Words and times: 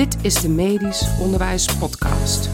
Dit 0.00 0.24
is 0.24 0.40
de 0.40 0.48
Medisch 0.48 1.18
Onderwijs 1.18 1.76
Podcast. 1.78 2.50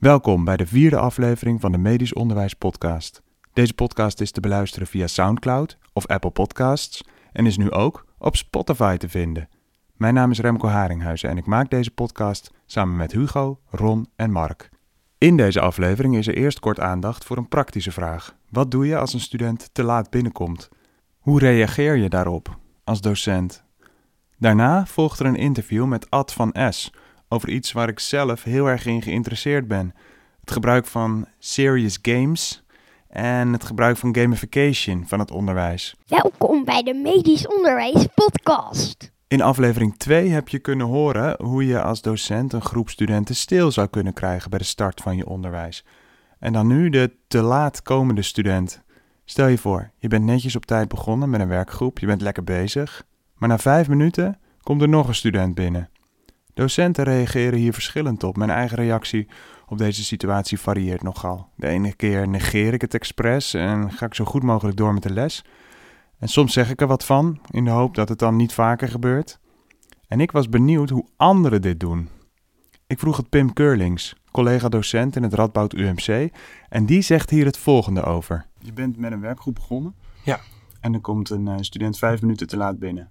Welkom 0.00 0.44
bij 0.44 0.56
de 0.56 0.66
vierde 0.66 0.98
aflevering 0.98 1.60
van 1.60 1.72
de 1.72 1.78
Medisch 1.78 2.12
Onderwijs 2.12 2.54
Podcast. 2.54 3.22
Deze 3.52 3.74
podcast 3.74 4.20
is 4.20 4.30
te 4.30 4.40
beluisteren 4.40 4.86
via 4.86 5.06
SoundCloud 5.06 5.78
of 5.92 6.06
Apple 6.06 6.30
Podcasts 6.30 7.04
en 7.32 7.46
is 7.46 7.56
nu 7.56 7.70
ook 7.70 8.06
op 8.18 8.36
Spotify 8.36 8.96
te 8.96 9.08
vinden. 9.08 9.48
Mijn 9.96 10.14
naam 10.14 10.30
is 10.30 10.40
Remco 10.40 10.68
Haringhuizen 10.68 11.28
en 11.28 11.36
ik 11.36 11.46
maak 11.46 11.70
deze 11.70 11.90
podcast 11.90 12.50
samen 12.66 12.96
met 12.96 13.12
Hugo, 13.12 13.60
Ron 13.70 14.08
en 14.16 14.30
Mark. 14.30 14.68
In 15.18 15.36
deze 15.36 15.60
aflevering 15.60 16.16
is 16.16 16.26
er 16.26 16.36
eerst 16.36 16.60
kort 16.60 16.80
aandacht 16.80 17.24
voor 17.24 17.36
een 17.36 17.48
praktische 17.48 17.92
vraag. 17.92 18.34
Wat 18.48 18.70
doe 18.70 18.86
je 18.86 18.98
als 18.98 19.12
een 19.12 19.20
student 19.20 19.68
te 19.72 19.82
laat 19.82 20.10
binnenkomt? 20.10 20.68
Hoe 21.20 21.38
reageer 21.38 21.96
je 21.96 22.08
daarop 22.08 22.58
als 22.84 23.00
docent? 23.00 23.64
Daarna 24.38 24.86
volgt 24.86 25.18
er 25.18 25.26
een 25.26 25.36
interview 25.36 25.86
met 25.86 26.10
Ad 26.10 26.32
van 26.32 26.54
S 26.70 26.90
over 27.28 27.48
iets 27.48 27.72
waar 27.72 27.88
ik 27.88 27.98
zelf 27.98 28.42
heel 28.42 28.66
erg 28.66 28.86
in 28.86 29.02
geïnteresseerd 29.02 29.68
ben: 29.68 29.94
het 30.40 30.50
gebruik 30.50 30.86
van 30.86 31.26
serious 31.38 31.98
games 32.02 32.64
en 33.08 33.52
het 33.52 33.64
gebruik 33.64 33.96
van 33.96 34.14
gamification 34.14 35.04
van 35.06 35.18
het 35.18 35.30
onderwijs. 35.30 35.94
Welkom 36.06 36.64
bij 36.64 36.82
de 36.82 36.94
Medisch 36.94 37.46
Onderwijs 37.46 38.06
Podcast. 38.14 39.12
In 39.28 39.42
aflevering 39.42 39.96
2 39.96 40.28
heb 40.28 40.48
je 40.48 40.58
kunnen 40.58 40.86
horen 40.86 41.44
hoe 41.44 41.66
je 41.66 41.82
als 41.82 42.02
docent 42.02 42.52
een 42.52 42.62
groep 42.62 42.90
studenten 42.90 43.34
stil 43.34 43.70
zou 43.70 43.88
kunnen 43.88 44.12
krijgen 44.12 44.50
bij 44.50 44.58
de 44.58 44.64
start 44.64 45.00
van 45.00 45.16
je 45.16 45.26
onderwijs. 45.26 45.84
En 46.38 46.52
dan 46.52 46.66
nu 46.66 46.90
de 46.90 47.16
te 47.28 47.42
laat 47.42 47.82
komende 47.82 48.22
student. 48.22 48.82
Stel 49.30 49.46
je 49.46 49.58
voor, 49.58 49.90
je 49.98 50.08
bent 50.08 50.24
netjes 50.24 50.56
op 50.56 50.66
tijd 50.66 50.88
begonnen 50.88 51.30
met 51.30 51.40
een 51.40 51.48
werkgroep, 51.48 51.98
je 51.98 52.06
bent 52.06 52.20
lekker 52.20 52.44
bezig, 52.44 53.04
maar 53.34 53.48
na 53.48 53.58
vijf 53.58 53.88
minuten 53.88 54.38
komt 54.62 54.82
er 54.82 54.88
nog 54.88 55.08
een 55.08 55.14
student 55.14 55.54
binnen. 55.54 55.90
Docenten 56.54 57.04
reageren 57.04 57.58
hier 57.58 57.72
verschillend 57.72 58.24
op. 58.24 58.36
Mijn 58.36 58.50
eigen 58.50 58.76
reactie 58.76 59.28
op 59.66 59.78
deze 59.78 60.04
situatie 60.04 60.60
varieert 60.60 61.02
nogal. 61.02 61.48
De 61.56 61.66
ene 61.66 61.94
keer 61.94 62.28
negeer 62.28 62.72
ik 62.72 62.80
het 62.80 62.94
expres 62.94 63.54
en 63.54 63.92
ga 63.92 64.06
ik 64.06 64.14
zo 64.14 64.24
goed 64.24 64.42
mogelijk 64.42 64.76
door 64.76 64.94
met 64.94 65.02
de 65.02 65.12
les. 65.12 65.44
En 66.18 66.28
soms 66.28 66.52
zeg 66.52 66.70
ik 66.70 66.80
er 66.80 66.86
wat 66.86 67.04
van, 67.04 67.40
in 67.50 67.64
de 67.64 67.70
hoop 67.70 67.94
dat 67.94 68.08
het 68.08 68.18
dan 68.18 68.36
niet 68.36 68.52
vaker 68.52 68.88
gebeurt. 68.88 69.40
En 70.08 70.20
ik 70.20 70.30
was 70.30 70.48
benieuwd 70.48 70.90
hoe 70.90 71.06
anderen 71.16 71.62
dit 71.62 71.80
doen. 71.80 72.08
Ik 72.86 72.98
vroeg 72.98 73.16
het 73.16 73.28
Pim 73.28 73.52
Keurlings, 73.52 74.14
collega-docent 74.30 75.16
in 75.16 75.22
het 75.22 75.34
Radboud 75.34 75.74
UMC, 75.74 76.32
en 76.68 76.86
die 76.86 77.02
zegt 77.02 77.30
hier 77.30 77.44
het 77.44 77.58
volgende 77.58 78.02
over. 78.02 78.46
Je 78.58 78.72
bent 78.72 78.96
met 78.96 79.12
een 79.12 79.20
werkgroep 79.20 79.54
begonnen. 79.54 79.94
Ja. 80.24 80.40
En 80.80 80.94
er 80.94 81.00
komt 81.00 81.30
een 81.30 81.48
eh, 81.48 81.56
student 81.60 81.98
vijf 81.98 82.20
minuten 82.20 82.46
te 82.46 82.56
laat 82.56 82.78
binnen. 82.78 83.10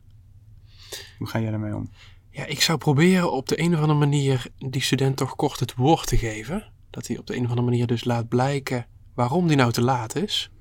Hoe 1.17 1.28
ga 1.28 1.40
jij 1.40 1.52
daarmee 1.52 1.75
om? 1.75 1.90
Ja, 2.30 2.45
ik 2.45 2.62
zou 2.62 2.78
proberen 2.78 3.31
op 3.31 3.47
de 3.47 3.62
een 3.62 3.73
of 3.73 3.80
andere 3.80 4.00
manier 4.00 4.47
die 4.58 4.81
student 4.81 5.17
toch 5.17 5.36
kort 5.36 5.59
het 5.59 5.75
woord 5.75 6.08
te 6.08 6.17
geven. 6.17 6.72
Dat 6.90 7.08
hij 7.08 7.17
op 7.17 7.28
de 7.28 7.36
een 7.36 7.44
of 7.44 7.50
andere 7.50 7.67
manier 7.67 7.88
dus 7.88 8.03
laat 8.03 8.28
blijken 8.28 8.86
waarom 9.14 9.47
die 9.47 9.58
nou 9.58 9.72
te 9.72 9.81
laat 9.81 10.16
is. 10.16 10.52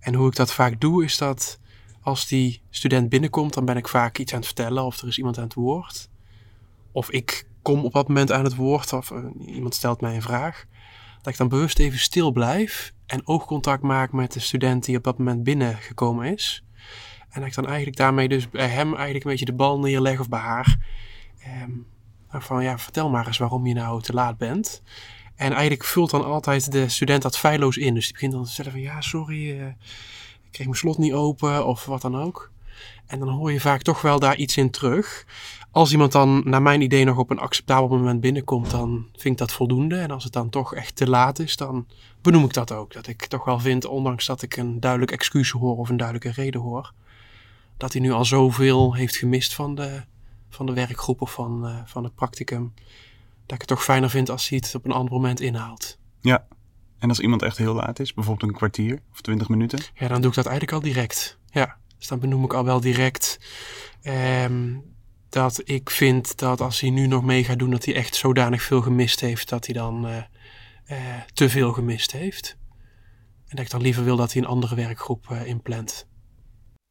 En 0.00 0.14
hoe 0.14 0.28
ik 0.28 0.36
dat 0.36 0.52
vaak 0.52 0.80
doe, 0.80 1.04
is 1.04 1.18
dat 1.18 1.60
als 2.00 2.26
die 2.26 2.62
student 2.70 3.08
binnenkomt, 3.08 3.54
dan 3.54 3.64
ben 3.64 3.76
ik 3.76 3.88
vaak 3.88 4.18
iets 4.18 4.32
aan 4.32 4.38
het 4.38 4.46
vertellen 4.46 4.84
of 4.84 5.00
er 5.00 5.08
is 5.08 5.18
iemand 5.18 5.38
aan 5.38 5.44
het 5.44 5.54
woord. 5.54 6.08
Of 6.92 7.10
ik 7.10 7.47
kom 7.62 7.84
op 7.84 7.92
dat 7.92 8.08
moment 8.08 8.32
aan 8.32 8.44
het 8.44 8.54
woord 8.54 8.92
of 8.92 9.10
eh, 9.10 9.24
iemand 9.46 9.74
stelt 9.74 10.00
mij 10.00 10.14
een 10.14 10.22
vraag. 10.22 10.64
Dat 11.22 11.32
ik 11.32 11.38
dan 11.38 11.48
bewust 11.48 11.78
even 11.78 11.98
stil 11.98 12.32
blijf 12.32 12.92
en 13.06 13.26
oogcontact 13.26 13.82
maak 13.82 14.12
met 14.12 14.32
de 14.32 14.40
student 14.40 14.84
die 14.84 14.96
op 14.96 15.04
dat 15.04 15.18
moment 15.18 15.42
binnengekomen 15.42 16.32
is. 16.32 16.64
En 17.28 17.40
dat 17.40 17.48
ik 17.48 17.54
dan 17.54 17.66
eigenlijk 17.66 17.96
daarmee 17.96 18.28
dus 18.28 18.50
bij 18.50 18.68
hem 18.68 18.94
eigenlijk 18.94 19.24
een 19.24 19.30
beetje 19.30 19.44
de 19.44 19.52
bal 19.52 19.78
neerleg 19.78 20.20
of 20.20 20.28
bij 20.28 20.40
haar. 20.40 20.78
Ehm, 21.38 21.70
nou, 22.30 22.42
van 22.42 22.62
ja, 22.62 22.78
vertel 22.78 23.10
maar 23.10 23.26
eens 23.26 23.38
waarom 23.38 23.66
je 23.66 23.74
nou 23.74 24.02
te 24.02 24.12
laat 24.12 24.38
bent. 24.38 24.82
En 25.34 25.52
eigenlijk 25.52 25.84
vult 25.84 26.10
dan 26.10 26.24
altijd 26.24 26.72
de 26.72 26.88
student 26.88 27.22
dat 27.22 27.38
feilloos 27.38 27.76
in. 27.76 27.94
Dus 27.94 28.04
die 28.04 28.12
begint 28.12 28.32
dan 28.32 28.44
te 28.44 28.50
zeggen 28.50 28.72
van 28.74 28.82
ja, 28.82 29.00
sorry, 29.00 29.60
eh, 29.60 29.66
ik 30.42 30.50
kreeg 30.50 30.66
mijn 30.66 30.78
slot 30.78 30.98
niet 30.98 31.12
open 31.12 31.66
of 31.66 31.84
wat 31.84 32.00
dan 32.00 32.16
ook. 32.16 32.50
En 33.06 33.18
dan 33.18 33.28
hoor 33.28 33.52
je 33.52 33.60
vaak 33.60 33.82
toch 33.82 34.02
wel 34.02 34.18
daar 34.18 34.36
iets 34.36 34.56
in 34.56 34.70
terug. 34.70 35.26
Als 35.70 35.92
iemand 35.92 36.12
dan, 36.12 36.42
naar 36.44 36.62
mijn 36.62 36.80
idee, 36.80 37.04
nog 37.04 37.18
op 37.18 37.30
een 37.30 37.38
acceptabel 37.38 37.88
moment 37.88 38.20
binnenkomt, 38.20 38.70
dan 38.70 39.06
vind 39.12 39.32
ik 39.32 39.38
dat 39.38 39.52
voldoende. 39.52 39.96
En 39.96 40.10
als 40.10 40.24
het 40.24 40.32
dan 40.32 40.48
toch 40.48 40.74
echt 40.74 40.96
te 40.96 41.08
laat 41.08 41.38
is, 41.38 41.56
dan 41.56 41.86
benoem 42.22 42.44
ik 42.44 42.52
dat 42.52 42.72
ook. 42.72 42.92
Dat 42.92 43.06
ik 43.06 43.26
toch 43.26 43.44
wel 43.44 43.58
vind, 43.58 43.84
ondanks 43.84 44.26
dat 44.26 44.42
ik 44.42 44.56
een 44.56 44.80
duidelijk 44.80 45.10
excuus 45.10 45.50
hoor 45.50 45.76
of 45.76 45.88
een 45.88 45.96
duidelijke 45.96 46.40
reden 46.42 46.60
hoor, 46.60 46.92
dat 47.76 47.92
hij 47.92 48.02
nu 48.02 48.10
al 48.10 48.24
zoveel 48.24 48.94
heeft 48.94 49.16
gemist 49.16 49.54
van 49.54 49.74
de, 49.74 50.02
van 50.48 50.66
de 50.66 50.72
werkgroep 50.72 51.20
of 51.20 51.32
van, 51.32 51.66
eh, 51.66 51.76
van 51.84 52.04
het 52.04 52.14
practicum. 52.14 52.72
Dat 53.46 53.54
ik 53.54 53.58
het 53.58 53.66
toch 53.68 53.84
fijner 53.84 54.10
vind 54.10 54.30
als 54.30 54.48
hij 54.48 54.58
het 54.62 54.74
op 54.74 54.84
een 54.84 54.92
ander 54.92 55.12
moment 55.12 55.40
inhaalt. 55.40 55.98
Ja. 56.20 56.46
En 56.98 57.08
als 57.08 57.20
iemand 57.20 57.42
echt 57.42 57.56
heel 57.56 57.74
laat 57.74 57.98
is, 57.98 58.14
bijvoorbeeld 58.14 58.50
een 58.50 58.56
kwartier 58.56 59.00
of 59.12 59.20
twintig 59.20 59.48
minuten? 59.48 59.78
Ja, 59.94 60.08
dan 60.08 60.20
doe 60.20 60.30
ik 60.30 60.36
dat 60.36 60.46
eigenlijk 60.46 60.76
al 60.76 60.92
direct. 60.92 61.38
Ja, 61.50 61.76
dus 61.98 62.08
dan 62.08 62.18
benoem 62.18 62.44
ik 62.44 62.52
al 62.52 62.64
wel 62.64 62.80
direct 62.80 63.38
ehm, 64.02 64.76
dat 65.28 65.60
ik 65.64 65.90
vind 65.90 66.38
dat 66.38 66.60
als 66.60 66.80
hij 66.80 66.90
nu 66.90 67.06
nog 67.06 67.24
mee 67.24 67.44
gaat 67.44 67.58
doen, 67.58 67.70
dat 67.70 67.84
hij 67.84 67.94
echt 67.94 68.14
zodanig 68.14 68.62
veel 68.62 68.80
gemist 68.80 69.20
heeft, 69.20 69.48
dat 69.48 69.64
hij 69.66 69.74
dan 69.74 70.06
eh, 70.06 70.16
eh, 70.84 71.22
te 71.32 71.48
veel 71.48 71.72
gemist 71.72 72.12
heeft. 72.12 72.56
En 73.46 73.56
dat 73.56 73.64
ik 73.64 73.70
dan 73.70 73.80
liever 73.80 74.04
wil 74.04 74.16
dat 74.16 74.32
hij 74.32 74.42
een 74.42 74.48
andere 74.48 74.74
werkgroep 74.74 75.30
eh, 75.30 75.46
inplant. 75.46 76.06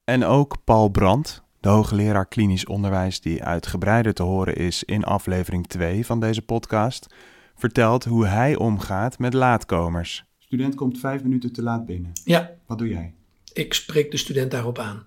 En 0.04 0.24
ook 0.24 0.64
Paul 0.64 0.90
Brandt, 0.90 1.44
de 1.60 1.70
hoogleraar 1.70 2.28
klinisch 2.28 2.66
onderwijs 2.66 3.22
die 3.22 3.44
uitgebreider 3.44 4.14
te 4.14 4.24
horen 4.24 4.56
is 4.56 4.84
in 4.84 5.04
aflevering 5.04 5.68
2 5.68 6.06
van 6.06 6.20
deze 6.20 6.42
podcast, 6.42 7.08
vertelt 7.56 8.04
hoe 8.04 8.26
hij 8.26 8.56
omgaat 8.56 9.20
met 9.20 9.34
laatkomers. 9.34 10.26
Student 10.38 10.76
komt 10.76 11.00
vijf 11.00 11.24
minuten 11.24 11.54
te 11.54 11.62
laat 11.62 11.86
binnen. 11.86 12.12
Ja, 12.24 12.52
Wat 12.66 12.78
doe 12.78 12.88
jij? 12.88 13.14
ik 13.54 13.74
spreek 13.74 14.12
de 14.12 14.18
student 14.18 14.52
daarop 14.52 14.80
aan. 14.80 15.06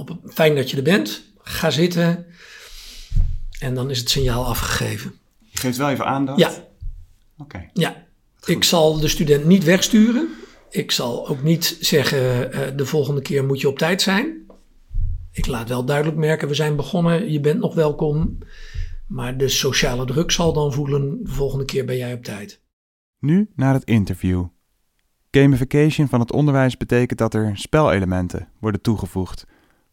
Op, 0.00 0.18
fijn 0.24 0.54
dat 0.54 0.70
je 0.70 0.76
er 0.76 0.82
bent. 0.82 1.22
Ga 1.38 1.70
zitten. 1.70 2.26
En 3.58 3.74
dan 3.74 3.90
is 3.90 3.98
het 3.98 4.10
signaal 4.10 4.46
afgegeven. 4.46 5.14
Je 5.38 5.58
geeft 5.58 5.76
wel 5.76 5.90
even 5.90 6.06
aandacht? 6.06 6.38
Ja, 6.38 6.52
Oké. 7.38 7.70
ja. 7.72 8.06
Ik 8.44 8.64
zal 8.64 9.00
de 9.00 9.08
student 9.08 9.44
niet 9.44 9.64
wegsturen. 9.64 10.28
Ik 10.70 10.90
zal 10.90 11.28
ook 11.28 11.42
niet 11.42 11.76
zeggen, 11.80 12.52
eh, 12.52 12.76
de 12.76 12.86
volgende 12.86 13.22
keer 13.22 13.44
moet 13.44 13.60
je 13.60 13.68
op 13.68 13.78
tijd 13.78 14.02
zijn. 14.02 14.46
Ik 15.32 15.46
laat 15.46 15.68
wel 15.68 15.84
duidelijk 15.84 16.16
merken, 16.16 16.48
we 16.48 16.54
zijn 16.54 16.76
begonnen, 16.76 17.32
je 17.32 17.40
bent 17.40 17.60
nog 17.60 17.74
welkom. 17.74 18.38
Maar 19.06 19.36
de 19.36 19.48
sociale 19.48 20.04
druk 20.04 20.30
zal 20.30 20.52
dan 20.52 20.72
voelen, 20.72 21.22
de 21.22 21.30
volgende 21.30 21.64
keer 21.64 21.84
ben 21.84 21.96
jij 21.96 22.12
op 22.12 22.24
tijd. 22.24 22.60
Nu 23.18 23.50
naar 23.54 23.74
het 23.74 23.84
interview. 23.84 24.46
Gamification 25.30 26.08
van 26.08 26.20
het 26.20 26.32
onderwijs 26.32 26.76
betekent 26.76 27.18
dat 27.18 27.34
er 27.34 27.56
spelelementen 27.56 28.48
worden 28.60 28.80
toegevoegd. 28.80 29.46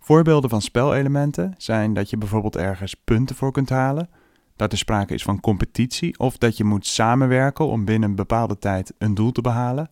Voorbeelden 0.07 0.50
van 0.50 0.62
spelelementen 0.62 1.53
zijn 1.57 1.94
dat 1.94 2.09
je 2.09 2.18
bijvoorbeeld 2.18 2.56
ergens 2.56 2.94
punten 2.94 3.35
voor 3.35 3.51
kunt 3.51 3.69
halen, 3.69 4.09
dat 4.56 4.72
er 4.72 4.78
sprake 4.78 5.13
is 5.13 5.23
van 5.23 5.40
competitie 5.40 6.19
of 6.19 6.38
dat 6.38 6.57
je 6.57 6.63
moet 6.63 6.85
samenwerken 6.85 7.66
om 7.66 7.85
binnen 7.85 8.09
een 8.09 8.16
bepaalde 8.16 8.59
tijd 8.59 8.94
een 8.97 9.13
doel 9.13 9.31
te 9.31 9.41
behalen. 9.41 9.90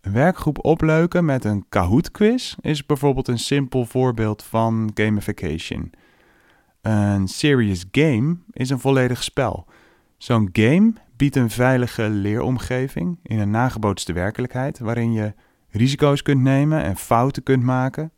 Een 0.00 0.12
werkgroep 0.12 0.64
opleuken 0.64 1.24
met 1.24 1.44
een 1.44 1.64
Kahoot-quiz 1.68 2.54
is 2.60 2.86
bijvoorbeeld 2.86 3.28
een 3.28 3.38
simpel 3.38 3.84
voorbeeld 3.84 4.42
van 4.42 4.90
gamification. 4.94 5.90
Een 6.80 7.28
serious 7.28 7.84
game 7.90 8.36
is 8.50 8.70
een 8.70 8.80
volledig 8.80 9.22
spel. 9.22 9.66
Zo'n 10.16 10.48
game 10.52 10.92
biedt 11.16 11.36
een 11.36 11.50
veilige 11.50 12.08
leeromgeving 12.08 13.18
in 13.22 13.38
een 13.38 13.50
nagebootste 13.50 14.12
werkelijkheid 14.12 14.78
waarin 14.78 15.12
je 15.12 15.34
risico's 15.70 16.22
kunt 16.22 16.40
nemen 16.40 16.82
en 16.82 16.96
fouten 16.96 17.42
kunt 17.42 17.62
maken. 17.62 18.12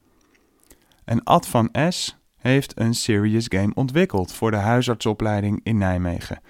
En 1.04 1.22
Ad 1.22 1.46
van 1.46 1.68
S 1.88 2.18
heeft 2.36 2.80
een 2.80 2.94
serious 2.94 3.46
game 3.48 3.74
ontwikkeld 3.74 4.32
voor 4.32 4.50
de 4.50 4.56
huisartsopleiding 4.56 5.60
in 5.62 5.78
Nijmegen. 5.78 6.40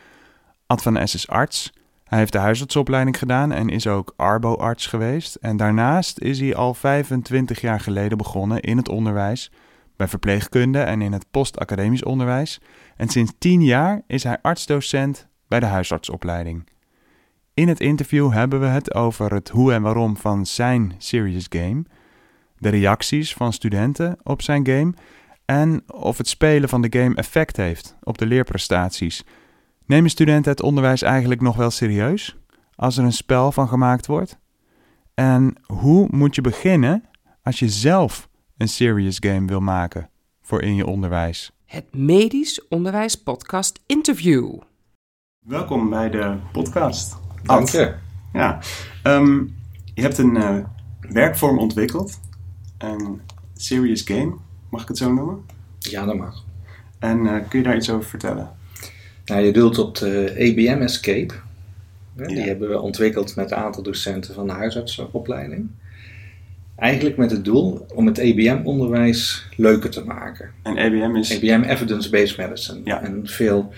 Ad 0.67 0.83
van 0.83 1.09
S 1.09 1.15
is 1.15 1.29
arts. 1.29 1.73
Hij 2.05 2.19
heeft 2.19 2.33
de 2.33 2.39
huisartsopleiding 2.39 3.19
gedaan 3.19 3.53
en 3.53 3.69
is 3.69 3.87
ook 3.87 4.13
arbo-arts 4.17 4.87
geweest. 4.87 5.35
En 5.35 5.57
daarnaast 5.57 6.19
is 6.21 6.41
hij 6.41 6.55
al 6.55 6.75
25 6.75 7.61
jaar 7.61 7.81
geleden 7.81 8.19
begonnen 8.19 8.61
in 8.61 8.77
het 8.77 8.89
onderwijs, 8.89 9.51
bij 9.97 10.09
verpleegkunde 10.09 10.81
en 10.81 11.03
in 11.03 11.13
het 11.13 11.27
postacademisch 11.31 12.05
onderwijs. 12.05 12.61
En 12.97 13.09
sinds 13.09 13.33
10 13.39 13.63
jaar 13.63 14.03
is 14.07 14.23
hij 14.23 14.39
artsdocent 14.43 15.29
bij 15.49 15.61
de 15.61 15.67
huisartsopleiding. 15.67 16.69
In 17.55 17.69
het 17.69 17.81
interview 17.81 18.33
hebben 18.33 18.61
we 18.61 18.67
het 18.67 18.95
over 18.95 19.35
het 19.35 19.49
hoe 19.49 19.73
en 19.73 19.83
waarom 19.83 20.17
van 20.17 20.47
zijn 20.47 20.95
serious 20.99 21.47
game, 21.49 21.85
de 22.65 22.71
reacties 22.71 23.35
van 23.35 23.53
studenten 23.53 24.19
op 24.23 24.43
zijn 24.43 24.67
game 24.67 24.93
en 25.45 25.83
of 25.87 26.19
het 26.19 26.29
spelen 26.29 26.69
van 26.69 26.83
de 26.83 27.01
game 27.01 27.15
effect 27.15 27.57
heeft 27.57 27.97
op 28.03 28.19
de 28.19 28.27
leerprestaties. 28.27 29.25
Nemen 29.87 30.11
studenten 30.11 30.51
het 30.51 30.63
onderwijs 30.63 31.03
eigenlijk 31.03 31.41
nog 31.41 31.57
wel 31.57 31.71
serieus 31.71 32.37
als 32.75 32.97
er 32.97 33.05
een 33.05 33.13
spel 33.13 33.53
van 33.53 33.69
gemaakt 33.69 34.07
wordt? 34.07 34.39
En 35.15 35.55
hoe 35.63 36.09
moet 36.11 36.35
je 36.35 36.41
beginnen 36.41 37.05
als 37.43 37.59
je 37.59 37.69
zelf 37.69 38.29
een 38.57 38.69
serious 38.69 39.17
game 39.21 39.47
wil 39.47 39.61
maken 39.61 40.11
voor 40.43 40.63
in 40.63 40.75
je 40.75 40.87
onderwijs. 40.87 41.53
Het 41.65 41.95
Medisch 41.95 42.69
Onderwijs 42.69 43.23
Podcast 43.23 43.81
Interview. 43.87 44.61
Welkom 45.47 45.91
bij 45.91 46.11
de 46.11 46.37
podcast. 46.53 47.17
Dank 47.43 47.69
je. 47.69 47.95
Ja, 48.33 48.59
ehm, 49.03 49.45
je 49.95 50.03
hebt 50.03 50.19
een 50.19 50.37
eh, 50.37 50.65
werkvorm 51.01 51.59
ontwikkeld, 51.59 52.21
een 52.85 53.21
serious 53.57 54.03
game, 54.03 54.35
mag 54.71 54.83
ik 54.83 54.89
het 54.89 54.99
zo 54.99 55.13
noemen? 55.13 55.45
Ja, 55.79 56.05
dat 56.05 56.17
mag. 56.17 56.45
En 56.99 57.27
eh, 57.27 57.49
kun 57.49 57.59
je 57.59 57.65
daar 57.65 57.77
iets 57.77 57.91
over 57.91 58.09
vertellen? 58.09 58.51
Nou, 59.25 59.43
je 59.43 59.53
doelt 59.53 59.79
op 59.79 59.97
de 59.97 60.37
EBM 60.37 60.81
Escape. 60.81 61.35
Die 62.17 62.41
hebben 62.41 62.69
we 62.69 62.81
ontwikkeld 62.81 63.37
met 63.37 63.51
een 63.51 63.57
aantal 63.57 63.83
docenten 63.83 64.35
van 64.35 64.47
de 64.47 64.53
huisartsenopleiding. 64.53 65.69
Eigenlijk 66.77 67.17
met 67.17 67.31
het 67.31 67.45
doel 67.45 67.87
om 67.95 68.07
het 68.07 68.19
EBM-onderwijs 68.19 69.49
leuker 69.57 69.91
te 69.91 70.05
maken. 70.05 70.51
En 70.63 70.77
EBM 70.77 71.17
is... 71.17 71.31
EBM 71.31 71.63
Evidence-Based 71.63 72.37
Medicine. 72.37 72.81
Ja. 72.85 73.03
En 73.03 73.27
veel 73.29 73.73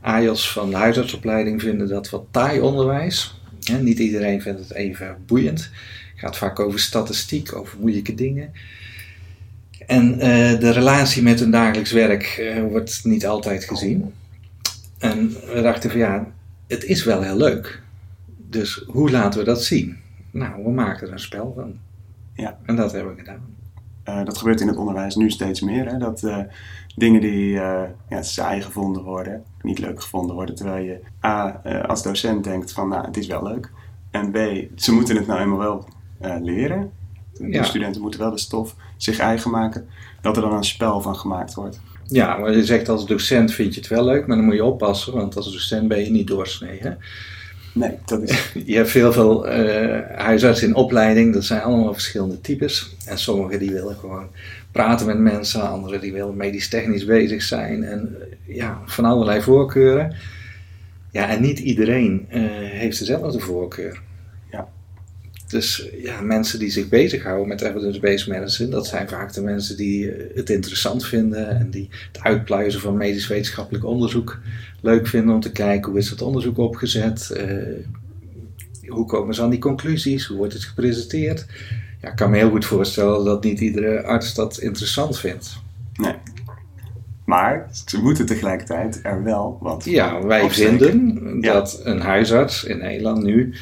AJOS 0.00 0.52
van 0.52 0.70
de 0.70 0.76
huisartsopleiding 0.76 1.60
vinden 1.62 1.88
dat 1.88 2.10
wat 2.10 2.24
taai 2.30 2.60
onderwijs. 2.60 3.40
Niet 3.80 3.98
iedereen 3.98 4.42
vindt 4.42 4.60
het 4.60 4.72
even 4.72 5.16
boeiend. 5.26 5.70
Het 6.22 6.30
gaat 6.30 6.48
vaak 6.48 6.60
over 6.60 6.80
statistiek, 6.80 7.54
over 7.54 7.78
moeilijke 7.80 8.14
dingen. 8.14 8.52
En 9.86 10.20
eh, 10.20 10.60
de 10.60 10.70
relatie 10.70 11.22
met 11.22 11.40
hun 11.40 11.50
dagelijks 11.50 11.92
werk 11.92 12.22
eh, 12.24 12.62
wordt 12.62 13.00
niet 13.04 13.26
altijd 13.26 13.64
gezien. 13.64 14.12
En 14.98 15.28
we 15.28 15.60
dachten 15.62 15.90
van 15.90 15.98
ja, 15.98 16.32
het 16.66 16.84
is 16.84 17.04
wel 17.04 17.22
heel 17.22 17.36
leuk. 17.36 17.82
Dus 18.26 18.84
hoe 18.86 19.10
laten 19.10 19.40
we 19.40 19.46
dat 19.46 19.64
zien? 19.64 19.96
Nou, 20.30 20.64
we 20.64 20.70
maken 20.70 21.06
er 21.06 21.12
een 21.12 21.18
spel 21.18 21.52
van. 21.56 21.78
Ja. 22.34 22.58
En 22.66 22.76
dat 22.76 22.92
hebben 22.92 23.12
we 23.12 23.18
gedaan. 23.18 23.56
Eh, 24.02 24.24
dat 24.24 24.38
gebeurt 24.38 24.60
in 24.60 24.68
het 24.68 24.76
onderwijs 24.76 25.14
nu 25.14 25.30
steeds 25.30 25.60
meer. 25.60 25.86
Hè? 25.86 25.98
Dat 25.98 26.22
dingen 26.96 27.20
die 27.20 27.60
eh, 27.60 27.82
ja, 28.08 28.22
saai 28.22 28.60
gevonden 28.60 29.02
worden, 29.02 29.44
niet 29.62 29.78
leuk 29.78 30.02
gevonden 30.02 30.34
worden. 30.34 30.54
Terwijl 30.54 30.84
je 30.84 31.00
A, 31.24 31.62
als 31.86 32.02
docent 32.02 32.44
denkt 32.44 32.72
van 32.72 32.88
nou, 32.88 33.06
het 33.06 33.16
is 33.16 33.26
wel 33.26 33.42
leuk. 33.42 33.70
En 34.10 34.30
B, 34.30 34.36
ze 34.76 34.92
moeten 34.92 35.16
het 35.16 35.26
nou 35.26 35.40
eenmaal 35.40 35.58
wel 35.58 35.88
eh, 36.22 36.36
leren. 36.40 36.90
De 37.38 37.48
Ja. 37.48 37.62
studenten 37.62 38.00
moeten 38.02 38.20
wel 38.20 38.30
de 38.30 38.38
stof 38.38 38.74
zich 38.96 39.18
eigen 39.18 39.50
maken. 39.50 39.86
Dat 40.20 40.36
er 40.36 40.42
dan 40.42 40.52
een 40.52 40.64
spel 40.64 41.00
van 41.00 41.16
gemaakt 41.16 41.54
wordt. 41.54 41.80
Ja, 42.06 42.36
maar 42.36 42.56
je 42.56 42.64
zegt 42.64 42.88
als 42.88 43.06
docent 43.06 43.52
vind 43.52 43.74
je 43.74 43.80
het 43.80 43.88
wel 43.88 44.04
leuk, 44.04 44.26
maar 44.26 44.36
dan 44.36 44.44
moet 44.44 44.54
je 44.54 44.64
oppassen, 44.64 45.12
want 45.12 45.36
als 45.36 45.52
docent 45.52 45.88
ben 45.88 46.04
je 46.04 46.10
niet 46.10 46.26
doorsnee. 46.26 46.78
Hè? 46.80 46.90
Nee, 47.74 47.98
dat 48.06 48.22
is... 48.22 48.52
Je 48.66 48.76
hebt 48.76 48.90
veel, 48.90 49.12
veel 49.12 49.48
eh, 49.48 50.18
huisartsen 50.18 50.68
in 50.68 50.74
opleiding, 50.74 51.34
dat 51.34 51.44
zijn 51.44 51.60
allemaal 51.60 51.92
verschillende 51.92 52.40
types. 52.40 52.96
En 53.06 53.18
sommigen 53.18 53.58
die 53.58 53.70
willen 53.70 53.96
gewoon 53.96 54.26
praten 54.70 55.06
met 55.06 55.18
mensen, 55.18 55.68
anderen 55.68 56.00
die 56.00 56.12
willen 56.12 56.36
medisch-technisch 56.36 57.04
bezig 57.04 57.42
zijn. 57.42 57.84
En 57.84 58.16
eh, 58.20 58.56
ja, 58.56 58.80
van 58.86 59.04
allerlei 59.04 59.42
voorkeuren. 59.42 60.14
Ja, 61.10 61.28
en 61.28 61.42
niet 61.42 61.58
iedereen 61.58 62.26
heeft 62.28 62.98
dezelfde 62.98 63.40
voorkeur. 63.40 64.00
Dus 65.52 65.88
ja, 66.02 66.20
mensen 66.20 66.58
die 66.58 66.70
zich 66.70 66.88
bezighouden 66.88 67.48
met 67.48 67.60
evidence-based 67.60 68.26
medicine, 68.28 68.68
dat 68.70 68.86
zijn 68.86 69.08
vaak 69.08 69.32
de 69.32 69.42
mensen 69.42 69.76
die 69.76 70.10
eh, 70.12 70.36
het 70.36 70.50
interessant 70.50 71.06
vinden 71.06 71.58
en 71.58 71.70
die 71.70 71.88
het 72.12 72.22
uitpluizen 72.22 72.80
van 72.80 72.96
medisch-wetenschappelijk 72.96 73.84
onderzoek 73.84 74.38
leuk 74.80 75.06
vinden 75.06 75.34
om 75.34 75.40
te 75.40 75.52
kijken 75.52 75.90
hoe 75.90 76.00
is 76.00 76.08
dat 76.10 76.22
onderzoek 76.22 76.58
opgezet, 76.58 77.30
eh, 77.30 77.56
hoe 78.88 79.06
komen 79.06 79.34
ze 79.34 79.42
aan 79.42 79.50
die 79.50 79.58
conclusies, 79.58 80.26
hoe 80.26 80.36
wordt 80.36 80.52
het 80.52 80.64
gepresenteerd. 80.64 81.46
Ja, 82.02 82.08
ik 82.10 82.16
kan 82.16 82.30
me 82.30 82.36
heel 82.36 82.50
goed 82.50 82.64
voorstellen 82.64 83.24
dat 83.24 83.44
niet 83.44 83.60
iedere 83.60 84.02
arts 84.02 84.34
dat 84.34 84.58
interessant 84.58 85.18
vindt. 85.18 85.56
Nee. 85.94 86.14
Maar 87.24 87.70
ze 87.86 88.00
moeten 88.02 88.26
tegelijkertijd 88.26 89.00
er 89.02 89.22
wel 89.22 89.58
wat 89.60 89.84
Ja, 89.84 90.22
wij 90.26 90.42
opsteken. 90.42 90.78
vinden 90.78 91.40
Ja. 91.40 91.52
dat 91.52 91.80
een 91.84 92.00
huisarts 92.00 92.64
in 92.64 92.78
Nederland 92.78 93.22
nu 93.22 93.54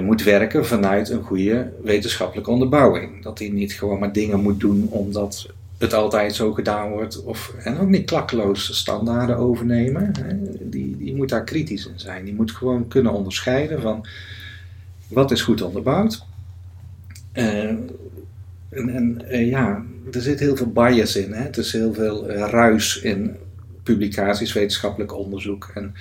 moet 0.00 0.22
werken 0.22 0.66
vanuit 0.66 1.08
een 1.08 1.22
goede 1.22 1.72
wetenschappelijke 1.82 2.50
onderbouwing. 2.50 3.22
Dat 3.22 3.38
hij 3.38 3.48
niet 3.48 3.72
gewoon 3.72 3.98
maar 3.98 4.12
dingen 4.12 4.40
moet 4.40 4.60
doen 4.60 4.88
omdat 4.90 5.48
het 5.78 5.94
altijd 5.94 6.34
zo 6.34 6.52
gedaan 6.52 6.90
wordt. 6.90 7.22
Of, 7.22 7.54
en 7.58 7.78
ook 7.78 7.88
niet 7.88 8.06
klakkeloos 8.06 8.76
standaarden 8.78 9.36
overnemen. 9.36 10.12
Die, 10.60 10.96
die 10.96 11.14
moet 11.14 11.28
daar 11.28 11.44
kritisch 11.44 11.86
in 11.86 12.00
zijn. 12.00 12.24
Die 12.24 12.34
moet 12.34 12.50
gewoon 12.50 12.88
kunnen 12.88 13.12
onderscheiden 13.12 13.80
van 13.80 14.06
wat 15.08 15.30
is 15.30 15.42
goed 15.42 15.62
onderbouwd. 15.62 16.24
Eh, 17.32 17.68
en 18.70 18.88
en 18.88 19.28
eh, 19.28 19.48
ja, 19.48 19.84
er 20.12 20.20
zit 20.22 20.40
heel 20.40 20.56
veel 20.56 20.70
bias 20.70 21.16
in. 21.16 21.32
Hè? 21.32 21.42
Het 21.42 21.56
is 21.56 21.72
heel 21.72 21.94
veel 21.94 22.28
eh, 22.28 22.48
ruis 22.48 23.00
in 23.00 23.36
publicaties, 23.82 24.52
wetenschappelijk 24.52 25.14
onderzoek. 25.16 25.70
En 25.74 25.94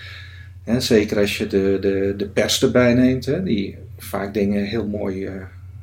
zeker 0.78 1.18
als 1.18 1.38
je 1.38 1.48
de, 1.48 1.78
de, 1.82 2.14
de 2.18 2.28
pers 2.28 2.64
erbij 2.64 2.94
neemt, 2.94 3.26
hè, 3.26 3.44
die 3.44 3.78
vaak 3.98 4.34
dingen 4.34 4.64
heel 4.64 4.88
mooi 4.88 5.26
eh, 5.26 5.34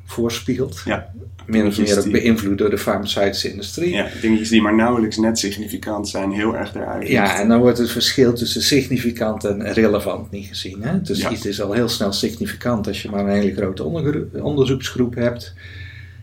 voorspiegelt. 0.05 0.81
Ja. 0.85 1.11
Min 1.45 1.65
of 1.67 1.77
meer 1.77 1.99
ook 1.99 2.11
beïnvloed 2.11 2.57
door 2.57 2.69
de 2.69 2.77
farmaceutische 2.77 3.49
industrie. 3.51 3.89
Ja, 3.93 4.07
dingetjes 4.21 4.49
die 4.49 4.61
maar 4.61 4.75
nauwelijks 4.75 5.17
net 5.17 5.39
significant 5.39 6.09
zijn, 6.09 6.31
heel 6.31 6.55
erg 6.55 6.75
eruit. 6.75 7.07
Ja, 7.07 7.39
en 7.39 7.47
dan 7.47 7.59
wordt 7.59 7.77
het 7.77 7.91
verschil 7.91 8.33
tussen 8.33 8.61
significant 8.61 9.43
en 9.43 9.73
relevant 9.73 10.31
niet 10.31 10.47
gezien. 10.47 10.81
Hè? 10.81 11.01
Dus 11.01 11.21
Ja. 11.21 11.31
iets 11.31 11.45
is 11.45 11.61
al 11.61 11.71
heel 11.71 11.89
snel 11.89 12.11
significant 12.13 12.87
als 12.87 13.01
je 13.01 13.09
maar 13.09 13.19
een 13.25 13.29
hele 13.41 13.53
grote 13.55 13.83
onderzoeksgroep 14.41 15.15
hebt. 15.15 15.53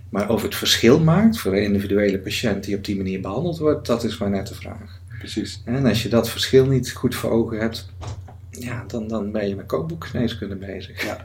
Maar 0.09 0.31
of 0.31 0.43
het 0.43 0.55
verschil 0.55 1.01
maakt 1.01 1.39
voor 1.39 1.53
een 1.53 1.63
individuele 1.63 2.19
patiënt 2.19 2.65
die 2.65 2.77
op 2.77 2.85
die 2.85 2.97
manier 2.97 3.21
behandeld 3.21 3.59
wordt, 3.59 3.87
dat 3.87 4.05
is 4.05 4.19
maar 4.19 4.31
net 4.31 4.47
de 4.47 4.55
vraag. 4.55 5.01
Precies. 5.19 5.63
En 5.65 5.87
als 5.87 6.03
je 6.03 6.09
dat 6.09 6.31
verschil 6.31 6.67
niet 6.67 6.93
goed 6.93 7.15
voor 7.15 7.31
ogen 7.31 7.59
hebt, 7.59 7.89
ja, 8.59 8.85
dan, 8.87 9.09
dan 9.09 9.33
ben 9.33 9.49
je 9.49 9.57
met 9.57 9.67
kookboekgeneeskunde 9.67 10.57
bezig. 10.57 11.05
Ja. 11.05 11.17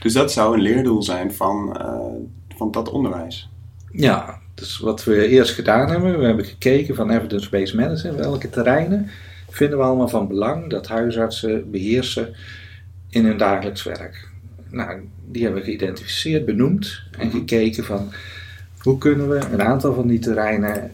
Dus 0.00 0.12
dat 0.12 0.32
zou 0.32 0.54
een 0.54 0.62
leerdoel 0.62 1.02
zijn 1.02 1.32
van, 1.32 1.76
eh, 1.76 2.56
van 2.56 2.70
dat 2.70 2.88
onderwijs. 2.88 3.48
Ja, 3.92 4.38
dus 4.54 4.78
wat 4.78 5.04
we 5.04 5.28
eerst 5.28 5.54
gedaan 5.54 5.90
hebben, 5.90 6.18
we 6.18 6.24
hebben 6.24 6.44
gekeken 6.44 6.94
van 6.94 7.10
evidence-based 7.10 7.74
medicine, 7.74 8.16
welke 8.16 8.50
terreinen 8.50 9.10
vinden 9.48 9.78
we 9.78 9.84
allemaal 9.84 10.08
van 10.08 10.28
belang 10.28 10.70
dat 10.70 10.88
huisartsen 10.88 11.70
beheersen 11.70 12.34
in 13.10 13.24
hun 13.24 13.36
dagelijks 13.36 13.82
werk. 13.82 14.28
Nou, 14.70 15.00
die 15.24 15.42
hebben 15.42 15.60
we 15.60 15.66
geïdentificeerd, 15.66 16.44
benoemd 16.44 17.02
en 17.18 17.30
gekeken 17.30 17.84
van 17.84 18.12
hoe 18.78 18.98
kunnen 18.98 19.28
we 19.28 19.40
een 19.52 19.62
aantal 19.62 19.94
van 19.94 20.06
die 20.06 20.18
terreinen 20.18 20.90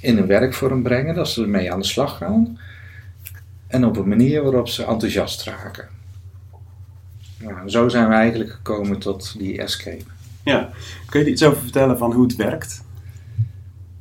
in 0.00 0.18
een 0.18 0.26
werkvorm 0.26 0.82
brengen, 0.82 1.14
dat 1.14 1.28
ze 1.28 1.42
ermee 1.42 1.72
aan 1.72 1.80
de 1.80 1.86
slag 1.86 2.16
gaan 2.16 2.58
en 3.66 3.84
op 3.84 3.96
een 3.96 4.08
manier 4.08 4.42
waarop 4.42 4.68
ze 4.68 4.84
enthousiast 4.84 5.44
raken. 5.44 5.88
Nou, 7.38 7.68
zo 7.70 7.88
zijn 7.88 8.08
we 8.08 8.14
eigenlijk 8.14 8.50
gekomen 8.50 8.98
tot 8.98 9.34
die 9.38 9.58
escape. 9.62 10.02
Ja. 10.44 10.70
Kun 11.08 11.20
je 11.20 11.26
er 11.26 11.32
iets 11.32 11.42
over 11.44 11.62
vertellen 11.62 11.98
van 11.98 12.12
hoe 12.12 12.22
het 12.22 12.36
werkt? 12.36 12.84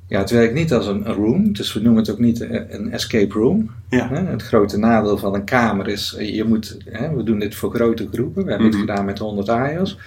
Ja, 0.08 0.20
het 0.20 0.30
werkt 0.30 0.54
niet 0.54 0.74
als 0.74 0.88
een 0.88 1.06
room, 1.06 1.54
dus 1.54 1.74
we 1.74 1.80
noemen 1.82 2.02
het 2.02 2.12
ook 2.12 2.20
niet 2.20 2.40
een 2.70 2.92
escape 2.92 3.34
room. 3.34 3.72
Ja. 3.90 4.10
Het 4.14 4.44
grote 4.44 4.78
nadeel 4.78 5.18
van 5.18 5.34
een 5.34 5.44
kamer 5.44 5.88
is, 5.88 6.16
eh, 6.16 6.36
je 6.36 6.44
moet, 6.44 6.78
we 7.16 7.22
doen 7.24 7.40
dit 7.40 7.56
voor 7.56 7.74
grote 7.74 8.08
groepen, 8.12 8.44
we 8.44 8.50
hebben 8.50 8.68
Mhm. 8.68 8.78
het 8.80 8.90
gedaan 8.90 9.06
met 9.06 9.20
100 9.20 9.50
AIOS. 9.50 9.98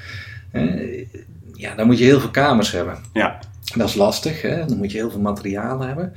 Ja, 1.54 1.74
dan 1.74 1.86
moet 1.86 1.98
je 1.98 2.04
heel 2.04 2.20
veel 2.20 2.30
kamers 2.30 2.72
hebben. 2.72 2.98
Ja. 3.12 3.38
Dat 3.76 3.88
is 3.88 3.94
lastig, 3.94 4.42
hè? 4.42 4.66
dan 4.66 4.76
moet 4.76 4.90
je 4.92 4.98
heel 4.98 5.10
veel 5.10 5.20
materiaal 5.20 5.80
hebben. 5.80 6.12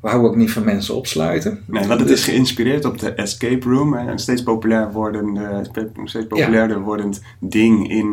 We 0.00 0.08
houden 0.08 0.30
ook 0.30 0.36
niet 0.36 0.50
van 0.52 0.64
mensen 0.64 0.94
opsluiten. 0.94 1.62
Nee, 1.66 1.86
want 1.86 2.00
het 2.00 2.10
is 2.10 2.24
geïnspireerd 2.24 2.84
op 2.84 2.98
de 2.98 3.12
escape 3.12 3.68
room. 3.68 3.92
Een 3.94 4.18
steeds, 4.18 4.42
populair 4.42 4.92
wordende, 4.92 5.68
steeds 6.04 6.26
populairder 6.26 6.80
wordend 6.80 7.22
ding 7.38 7.90
in 7.90 8.06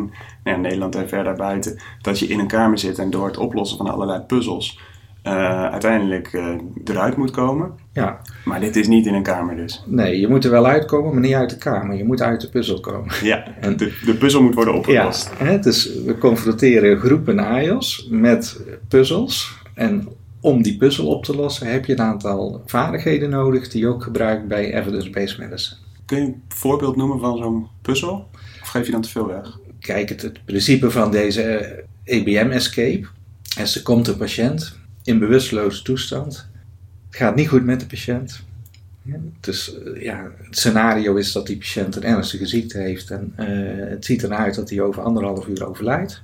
nou 0.44 0.56
ja, 0.56 0.56
Nederland 0.56 0.94
en 0.94 1.08
verder 1.08 1.34
buiten. 1.34 1.80
Dat 2.02 2.18
je 2.18 2.26
in 2.26 2.38
een 2.38 2.46
kamer 2.46 2.78
zit 2.78 2.98
en 2.98 3.10
door 3.10 3.26
het 3.26 3.36
oplossen 3.36 3.76
van 3.76 3.90
allerlei 3.90 4.20
puzzels 4.20 4.80
eh, 5.22 5.64
uiteindelijk 5.70 6.32
eh, 6.32 6.54
eruit 6.84 7.16
moet 7.16 7.30
komen. 7.30 7.70
Ja, 7.92 8.20
Maar 8.44 8.60
dit 8.60 8.76
is 8.76 8.88
niet 8.88 9.06
in 9.06 9.14
een 9.14 9.22
kamer 9.22 9.56
dus. 9.56 9.84
nee, 9.86 10.20
je 10.20 10.28
moet 10.28 10.44
er 10.44 10.50
wel 10.50 10.66
uitkomen, 10.66 11.12
maar 11.12 11.20
niet 11.22 11.34
uit 11.34 11.50
de 11.50 11.58
kamer. 11.58 11.96
Je 11.96 12.04
moet 12.04 12.22
uit 12.22 12.40
de 12.40 12.48
puzzel 12.48 12.80
komen. 12.80 13.14
Ja, 13.22 13.44
En- 13.60 13.76
de, 13.76 13.98
de 14.04 14.14
puzzel 14.14 14.42
moet 14.42 14.54
worden 14.54 14.74
Ja, 14.74 14.78
opgelost. 14.80 15.30
hè, 15.36 15.58
dus 15.58 16.02
we 16.04 16.18
confronteren 16.18 16.98
groepen 16.98 17.38
AIOS 17.38 18.08
met 18.10 18.60
puzzels. 18.88 19.56
En 19.74 20.08
om 20.40 20.62
die 20.62 20.76
puzzel 20.76 21.06
op 21.06 21.24
te 21.24 21.36
lossen 21.36 21.70
heb 21.70 21.84
je 21.84 21.92
een 21.92 22.00
aantal 22.00 22.62
vaardigheden 22.66 23.30
nodig 23.30 23.68
die 23.68 23.80
je 23.80 23.88
ook 23.88 24.02
gebruikt 24.02 24.48
bij 24.48 24.74
evidence-based 24.74 25.38
medicine. 25.38 25.80
Kun 26.04 26.18
je 26.18 26.24
een 26.24 26.42
voorbeeld 26.48 26.96
noemen 26.96 27.18
van 27.18 27.38
zo'n 27.38 27.66
puzzel? 27.82 28.28
Of 28.62 28.68
geef 28.68 28.86
je 28.86 28.92
dan 28.92 29.02
te 29.02 29.08
veel 29.08 29.26
weg? 29.26 29.58
Kijk, 29.80 30.08
het, 30.08 30.22
het 30.22 30.44
principe 30.44 30.90
van 30.90 31.10
deze 31.10 31.42
eh, 31.42 31.84
EBM-escape 32.04 33.06
is 33.58 33.76
er 33.76 33.82
komt 33.82 34.08
een 34.08 34.16
patiënt 34.16 34.78
in 35.02 35.18
bewusteloze 35.18 35.82
toestand. 35.82 36.48
Het 37.06 37.16
gaat 37.16 37.34
niet 37.34 37.48
goed 37.48 37.64
met 37.64 37.80
de 37.80 37.86
patiënt. 37.86 38.46
Dus 39.40 39.78
eh, 39.78 40.02
ja, 40.02 40.30
het 40.42 40.58
scenario 40.58 41.14
is 41.14 41.32
dat 41.32 41.46
die 41.46 41.56
patiënt 41.56 41.96
een 41.96 42.04
ernstige 42.04 42.46
ziekte 42.46 42.78
heeft 42.78 43.10
en 43.10 43.32
eh, 43.36 43.46
het 43.90 44.04
ziet 44.04 44.22
eruit 44.22 44.54
dat 44.54 44.70
hij 44.70 44.80
over 44.80 45.02
anderhalf 45.02 45.46
uur 45.46 45.68
overlijdt. 45.68 46.22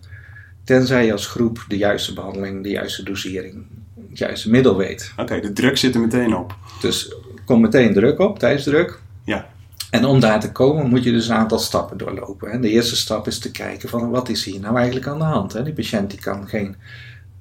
Tenzij 0.64 1.06
je 1.06 1.12
als 1.12 1.26
groep 1.26 1.64
de 1.68 1.76
juiste 1.76 2.14
behandeling, 2.14 2.62
de 2.62 2.68
juiste 2.68 3.02
dosering, 3.02 3.66
het 4.14 4.28
juiste 4.28 4.50
middel 4.50 4.76
weet. 4.76 5.12
Oké, 5.16 5.40
de 5.40 5.52
druk 5.52 5.76
zit 5.76 5.94
er 5.94 6.00
meteen 6.00 6.36
op. 6.36 6.56
Dus 6.80 7.14
kom 7.44 7.60
meteen 7.60 7.92
druk 7.92 8.18
op, 8.18 8.38
tijdsdruk. 8.38 9.00
Ja. 9.24 9.46
En 9.90 10.04
om 10.04 10.20
daar 10.20 10.40
te 10.40 10.52
komen 10.52 10.88
moet 10.88 11.04
je 11.04 11.12
dus 11.12 11.28
een 11.28 11.34
aantal 11.34 11.58
stappen 11.58 11.96
doorlopen. 11.96 12.50
hè. 12.50 12.60
De 12.60 12.70
eerste 12.70 12.96
stap 12.96 13.26
is 13.26 13.38
te 13.38 13.50
kijken 13.50 13.88
van 13.88 14.10
wat 14.10 14.28
is 14.28 14.44
hier 14.44 14.60
nou 14.60 14.76
eigenlijk 14.76 15.06
aan 15.06 15.18
de 15.18 15.24
hand. 15.24 15.52
Hè? 15.52 15.62
Die 15.62 15.72
patiënt 15.72 16.10
die 16.10 16.20
kan 16.20 16.48
geen 16.48 16.76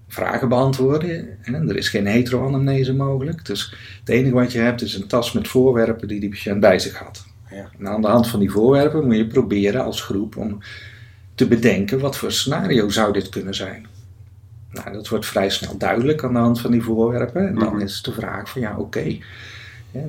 vragen 0.07 0.49
beantwoorden. 0.49 1.27
Hè? 1.41 1.67
Er 1.67 1.77
is 1.77 1.89
geen 1.89 2.07
heteroanamnese 2.07 2.93
mogelijk. 2.93 3.45
Dus 3.45 3.75
het 3.99 4.09
enige 4.09 4.33
wat 4.33 4.51
je 4.51 4.59
hebt 4.59 4.81
is 4.81 4.95
een 4.95 5.07
tas 5.07 5.31
met 5.31 5.47
voorwerpen 5.47 6.07
die 6.07 6.19
die 6.19 6.29
patiënt 6.29 6.59
bij 6.59 6.79
zich 6.79 6.97
had. 6.97 7.25
Ja. 7.49 7.69
En 7.79 7.87
aan 7.87 8.01
de 8.01 8.07
hand 8.07 8.27
van 8.27 8.39
die 8.39 8.51
voorwerpen 8.51 9.05
moet 9.05 9.15
je 9.15 9.27
proberen 9.27 9.83
als 9.83 10.01
groep 10.01 10.37
om 10.37 10.59
te 11.35 11.47
bedenken 11.47 11.99
wat 11.99 12.17
voor 12.17 12.31
scenario 12.31 12.89
zou 12.89 13.13
dit 13.13 13.29
kunnen 13.29 13.55
zijn. 13.55 13.87
Nou, 14.73 14.91
dat 14.93 15.07
wordt 15.07 15.25
vrij 15.25 15.49
snel 15.49 15.77
duidelijk 15.77 16.23
aan 16.23 16.33
de 16.33 16.39
hand 16.39 16.61
van 16.61 16.71
die 16.71 16.81
voorwerpen. 16.81 17.47
En 17.47 17.55
dan 17.55 17.73
Mhm. 17.73 17.83
is 17.83 18.01
de 18.01 18.11
vraag 18.11 18.49
van 18.49 18.61
ja, 18.61 18.77
oké, 18.77 19.17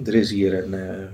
er 0.04 0.14
is 0.14 0.30
hier 0.30 0.64
een, 0.64 0.74
eh, 0.74 1.04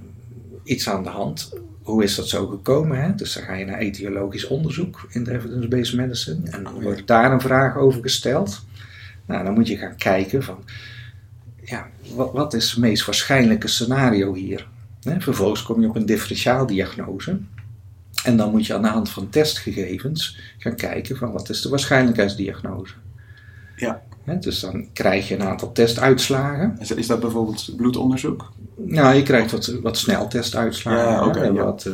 iets 0.64 0.88
aan 0.88 1.02
de 1.02 1.08
hand. 1.08 1.52
Hoe 1.82 2.02
is 2.02 2.14
dat 2.14 2.28
zo 2.28 2.46
gekomen? 2.46 3.02
Hè? 3.02 3.14
Dus 3.14 3.32
dan 3.32 3.42
ga 3.42 3.54
je 3.54 3.64
naar 3.64 3.78
etiologisch 3.78 4.46
onderzoek 4.46 5.06
in 5.08 5.24
de 5.24 5.32
evidence-based 5.32 5.94
medicine. 5.94 6.50
En 6.50 6.62
dan 6.62 6.82
wordt 6.82 7.06
daar 7.06 7.32
een 7.32 7.40
vraag 7.40 7.76
over 7.76 8.02
gesteld. 8.02 8.64
Nou, 9.26 9.44
dan 9.44 9.54
moet 9.54 9.68
je 9.68 9.76
gaan 9.76 9.96
kijken 9.96 10.42
van, 10.42 10.64
ja, 11.64 11.88
wat, 12.14 12.32
wat 12.32 12.54
is 12.54 12.70
het 12.70 12.80
meest 12.80 13.04
waarschijnlijke 13.04 13.68
scenario 13.68 14.34
hier? 14.34 14.68
Hè, 15.02 15.20
vervolgens 15.20 15.62
kom 15.62 15.80
je 15.80 15.88
op 15.88 15.96
een 15.96 16.06
differentiaaldiagnose. 16.06 17.38
En 18.24 18.36
dan 18.36 18.50
moet 18.50 18.66
je 18.66 18.74
aan 18.74 18.82
de 18.82 18.88
hand 18.88 19.10
van 19.10 19.28
testgegevens 19.28 20.38
gaan 20.58 20.74
kijken 20.76 21.16
van 21.16 21.32
wat 21.32 21.48
is 21.48 21.60
de 21.62 21.68
waarschijnlijkheidsdiagnose. 21.68 22.94
Ja. 23.80 24.02
Dus 24.40 24.60
dan 24.60 24.86
krijg 24.92 25.28
je 25.28 25.34
een 25.34 25.42
aantal 25.42 25.72
testuitslagen. 25.72 26.76
Is, 26.80 26.90
is 26.90 27.06
dat 27.06 27.20
bijvoorbeeld 27.20 27.72
bloedonderzoek? 27.76 28.52
Nou, 28.76 29.14
je 29.14 29.22
krijgt 29.22 29.50
wat, 29.50 29.74
wat 29.82 29.98
sneltestuitslagen. 29.98 31.34
Ja, 31.34 31.46
en 31.46 31.54
ja. 31.54 31.64
wat, 31.64 31.84
eh, 31.84 31.92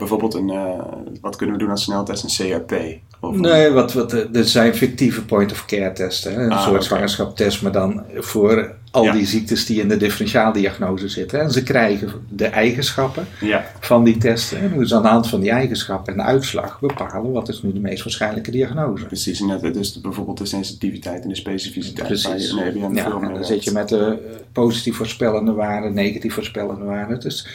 Bijvoorbeeld 0.00 0.34
een, 0.34 0.50
eh, 0.50 0.80
wat 1.20 1.36
kunnen 1.36 1.56
we 1.56 1.62
doen 1.62 1.70
als 1.70 1.82
sneltest? 1.82 2.40
Een 2.40 2.50
CRP? 2.60 2.74
Of 3.20 3.36
nee, 3.36 3.70
wat, 3.70 3.92
wat, 3.92 4.12
eh, 4.12 4.36
er 4.36 4.44
zijn 4.44 4.74
fictieve 4.74 5.24
point-of-care 5.24 5.92
testen. 5.92 6.34
Hè, 6.34 6.42
een 6.44 6.52
Ah, 6.52 6.62
soort 6.62 6.74
oké. 6.74 6.84
zwangerschapstest, 6.84 7.62
maar 7.62 7.72
dan 7.72 8.02
voor 8.14 8.72
al 8.90 9.04
Ja. 9.04 9.12
die 9.12 9.26
ziektes 9.26 9.66
die 9.66 9.80
in 9.80 9.88
de 9.88 9.96
differentiaaldiagnose 9.96 11.08
zitten. 11.08 11.40
En 11.40 11.50
ze 11.50 11.62
krijgen 11.62 12.08
de 12.28 12.46
eigenschappen 12.46 13.26
Ja, 13.40 13.64
van 13.80 14.04
die 14.04 14.16
testen. 14.18 14.58
En 14.60 14.86
ze 14.88 14.94
aan 14.96 15.02
de 15.02 15.08
hand 15.08 15.28
van 15.28 15.40
die 15.40 15.50
eigenschappen 15.50 16.12
en 16.12 16.18
de 16.18 16.24
uitslag 16.24 16.80
bepalen 16.80 17.32
wat 17.32 17.48
is 17.48 17.62
nu 17.62 17.72
de 17.72 17.80
meest 17.80 18.02
waarschijnlijke 18.04 18.50
diagnose. 18.50 19.04
precies. 19.06 19.40
En 19.40 19.46
dat- 19.48 19.74
dus 19.74 20.00
bijvoorbeeld 20.00 20.38
de 20.38 20.46
sensitiviteit 20.46 21.22
en 21.22 21.28
de 21.28 21.34
specificiteit. 21.36 22.06
Precies. 22.06 22.50
je 22.50 22.56
Ja, 22.94 23.04
en 23.22 23.34
dan 23.34 23.44
zit 23.44 23.64
je 23.64 23.72
met 23.72 23.88
de 23.88 23.98
eh, 23.98 24.36
positief 24.52 24.96
voorspellende 24.96 25.52
waarden, 25.52 25.94
negatief 25.94 26.34
voorspellende 26.34 26.84
waarden. 26.84 27.20
Dus 27.20 27.46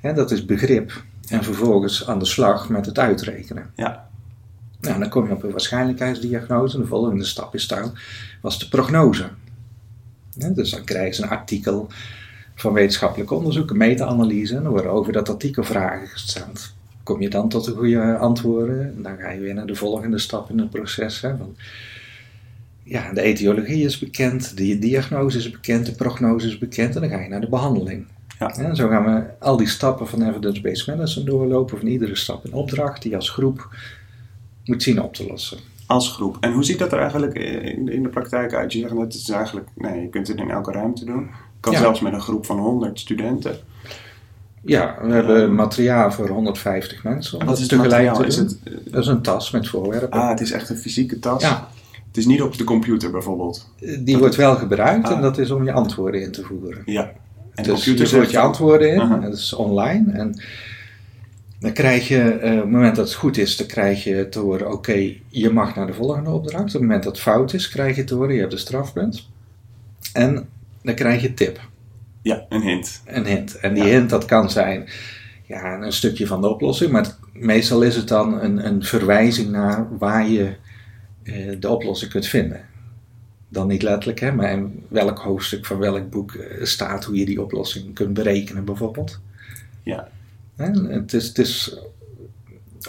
hè, 0.00 0.12
dat 0.14 0.30
is 0.30 0.44
begrip. 0.44 1.02
En 1.32 1.44
vervolgens 1.44 2.06
aan 2.06 2.18
de 2.18 2.24
slag 2.24 2.68
met 2.68 2.86
het 2.86 2.98
uitrekenen. 2.98 3.70
Ja. 3.76 4.08
Nou, 4.80 4.98
dan 4.98 5.08
kom 5.08 5.26
je 5.26 5.32
op 5.32 5.42
een 5.42 5.50
waarschijnlijkheidsdiagnose. 5.50 6.78
De 6.78 6.86
volgende 6.86 7.24
stap 7.24 7.54
is 7.54 7.66
dan, 7.66 7.92
was 8.40 8.58
de 8.58 8.68
prognose. 8.68 9.28
Ja, 10.34 10.48
dus 10.48 10.70
dan 10.70 10.84
krijgen 10.84 11.14
ze 11.14 11.22
een 11.22 11.28
artikel 11.28 11.88
van 12.54 12.72
wetenschappelijk 12.72 13.30
onderzoek, 13.30 13.70
een 13.70 13.76
meta-analyse. 13.76 14.56
En 14.56 14.62
dan 14.62 14.72
worden 14.72 14.90
over 14.90 15.12
dat 15.12 15.28
artikel 15.28 15.64
vragen 15.64 16.08
gesteld. 16.08 16.72
Kom 17.02 17.20
je 17.20 17.30
dan 17.30 17.48
tot 17.48 17.64
de 17.64 17.72
goede 17.72 18.16
antwoorden? 18.16 18.94
En 18.96 19.02
dan 19.02 19.16
ga 19.16 19.30
je 19.30 19.40
weer 19.40 19.54
naar 19.54 19.66
de 19.66 19.74
volgende 19.74 20.18
stap 20.18 20.50
in 20.50 20.58
het 20.58 20.70
proces. 20.70 21.20
Hè, 21.20 21.36
van, 21.36 21.56
ja, 22.82 23.12
de 23.12 23.22
etiologie 23.22 23.84
is 23.84 23.98
bekend, 23.98 24.56
de 24.56 24.78
diagnose 24.78 25.38
is 25.38 25.50
bekend, 25.50 25.86
de 25.86 25.92
prognose 25.92 26.46
is 26.46 26.58
bekend. 26.58 26.94
En 26.94 27.00
dan 27.00 27.10
ga 27.10 27.20
je 27.20 27.28
naar 27.28 27.40
de 27.40 27.48
behandeling. 27.48 28.06
Ja. 28.56 28.74
Zo 28.74 28.88
gaan 28.88 29.04
we 29.04 29.22
al 29.38 29.56
die 29.56 29.68
stappen 29.68 30.08
van 30.08 30.22
evidence-based 30.22 30.86
medicine 30.86 31.24
doorlopen. 31.24 31.78
Van 31.78 31.86
iedere 31.88 32.16
stap 32.16 32.44
een 32.44 32.52
opdracht 32.52 33.02
die 33.02 33.10
je 33.10 33.16
als 33.16 33.30
groep 33.30 33.68
moet 34.64 34.82
zien 34.82 35.02
op 35.02 35.14
te 35.14 35.26
lossen. 35.26 35.58
Als 35.86 36.08
groep. 36.12 36.36
En 36.40 36.52
hoe 36.52 36.64
ziet 36.64 36.78
dat 36.78 36.92
er 36.92 36.98
eigenlijk 36.98 37.34
in, 37.34 37.88
in 37.88 38.02
de 38.02 38.08
praktijk 38.08 38.54
uit? 38.54 38.72
Je 38.72 38.78
zegt 38.78 38.92
net, 38.92 39.02
het 39.02 39.14
is 39.14 39.28
eigenlijk, 39.28 39.68
nee, 39.74 40.00
je 40.00 40.08
kunt 40.08 40.28
het 40.28 40.38
in 40.38 40.50
elke 40.50 40.72
ruimte 40.72 41.04
doen. 41.04 41.30
Kan 41.60 41.72
Ja. 41.72 41.78
zelfs 41.78 42.00
met 42.00 42.12
een 42.12 42.20
groep 42.20 42.46
van 42.46 42.58
100 42.58 43.00
studenten. 43.00 43.56
Ja, 44.64 44.98
we 45.02 45.12
hebben 45.12 45.54
materiaal 45.54 46.12
voor 46.12 46.28
150 46.28 47.04
mensen. 47.04 47.40
om 47.40 47.46
dat 47.46 47.58
is 47.58 47.66
tegelijk 47.66 48.14
te 48.14 48.26
Is 48.26 48.36
het, 48.36 48.58
Dat 48.84 49.02
is 49.02 49.06
een 49.06 49.22
tas 49.22 49.50
met 49.50 49.68
voorwerpen. 49.68 50.20
ah, 50.20 50.28
het 50.28 50.40
is 50.40 50.52
echt 50.52 50.68
een 50.70 50.76
fysieke 50.76 51.18
tas. 51.18 51.42
Ja, 51.42 51.68
Het 52.06 52.16
is 52.16 52.26
niet 52.26 52.42
op 52.42 52.58
de 52.58 52.64
computer 52.64 53.10
bijvoorbeeld. 53.10 53.70
die 54.00 54.18
wordt 54.18 54.34
wel 54.36 54.54
gebruikt 54.56 55.08
en 55.08 55.14
Ah. 55.16 55.22
dat 55.22 55.38
is 55.38 55.50
om 55.50 55.64
je 55.64 55.72
antwoorden 55.72 56.22
in 56.22 56.32
te 56.32 56.42
voeren. 56.42 56.82
Ja. 56.84 57.12
En 57.54 57.62
de 57.62 57.70
dus 57.70 57.84
computer 57.84 58.06
zegt 58.06 58.30
je 58.30 58.38
antwoorden 58.38 58.94
in, 58.94 59.00
en 59.00 59.20
dat 59.20 59.32
is 59.34 59.52
online. 59.54 60.12
En 60.12 60.42
dan 61.60 61.72
krijg 61.72 62.08
je, 62.08 62.20
eh, 62.22 62.52
op 62.52 62.60
het 62.60 62.70
moment 62.70 62.96
dat 62.96 63.04
het 63.06 63.14
goed 63.16 63.36
is, 63.36 63.56
dan 63.56 63.66
krijg 63.66 64.04
je 64.04 64.28
te 64.28 64.38
horen, 64.38 64.72
oké, 64.72 65.12
je 65.28 65.50
mag 65.50 65.74
naar 65.74 65.86
de 65.86 65.92
volgende 65.94 66.30
opdracht. 66.30 66.64
Op 66.64 66.72
het 66.72 66.80
moment 66.80 67.02
dat 67.02 67.12
het 67.12 67.22
fout 67.22 67.52
is, 67.52 67.68
krijg 67.68 67.96
je 67.96 68.04
te 68.04 68.14
horen, 68.14 68.34
je 68.34 68.40
hebt 68.40 68.52
een 68.52 68.58
strafpunt. 68.58 69.28
En 70.12 70.48
dan 70.82 70.94
krijg 70.94 71.22
je 71.22 71.34
tip. 71.34 71.60
Ja, 72.22 72.44
een 72.48 72.60
hint. 72.62 73.02
een 73.06 73.26
hint. 73.26 73.58
En 73.58 73.74
die 73.74 73.84
Ja. 73.84 73.88
hint, 73.90 74.10
dat 74.10 74.24
kan 74.24 74.50
zijn 74.50 74.88
ja, 75.46 75.80
een 75.80 75.92
stukje 75.92 76.26
van 76.26 76.40
de 76.40 76.48
oplossing, 76.48 76.90
maar 76.92 77.02
het- 77.02 77.18
meestal 77.32 77.82
is 77.82 77.96
het 77.96 78.08
dan 78.08 78.40
een, 78.40 78.66
een 78.66 78.82
verwijzing 78.84 79.50
naar 79.50 79.86
waar 79.98 80.28
je 80.28 80.52
eh, 81.22 81.56
de 81.60 81.68
oplossing 81.68 82.10
kunt 82.10 82.26
vinden. 82.26 82.60
Dan 83.52 83.66
niet 83.66 83.82
letterlijk, 83.82 84.20
hè, 84.20 84.32
maar 84.32 84.52
in 84.52 84.84
welk 84.88 85.18
hoofdstuk 85.18 85.66
van 85.66 85.78
welk 85.78 86.10
boek 86.10 86.34
eh, 86.34 86.64
staat 86.64 87.04
hoe 87.04 87.16
je 87.16 87.24
die 87.24 87.42
oplossing 87.42 87.94
kunt 87.94 88.14
berekenen, 88.14 88.64
bijvoorbeeld. 88.64 89.20
Ja. 89.82 90.08
Het, 90.56 91.12
is, 91.12 91.26
het 91.26 91.38
is 91.38 91.78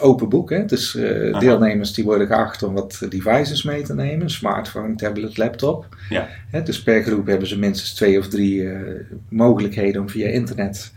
open 0.00 0.28
boek, 0.28 0.50
hè? 0.50 0.56
Het 0.56 0.72
is, 0.72 0.98
Aha. 0.98 1.38
deelnemers 1.38 1.92
die 1.92 2.04
worden 2.04 2.26
geacht 2.26 2.62
om 2.62 2.74
wat 2.74 3.06
devices 3.08 3.62
mee 3.62 3.82
te 3.82 3.94
nemen, 3.94 4.30
smartphone, 4.30 4.94
tablet, 4.94 5.36
laptop. 5.36 5.96
Ja. 6.08 6.28
Hè, 6.50 6.62
dus 6.62 6.82
per 6.82 7.02
groep 7.02 7.26
hebben 7.26 7.48
ze 7.48 7.58
minstens 7.58 7.94
twee 7.94 8.18
of 8.18 8.28
drie 8.28 8.70
eh, 8.70 9.00
mogelijkheden 9.28 10.00
om 10.00 10.08
via 10.08 10.28
internet 10.28 10.92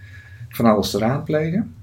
van 0.50 0.66
alles 0.66 0.92
te 0.92 0.98
raadplegen. 0.98 1.76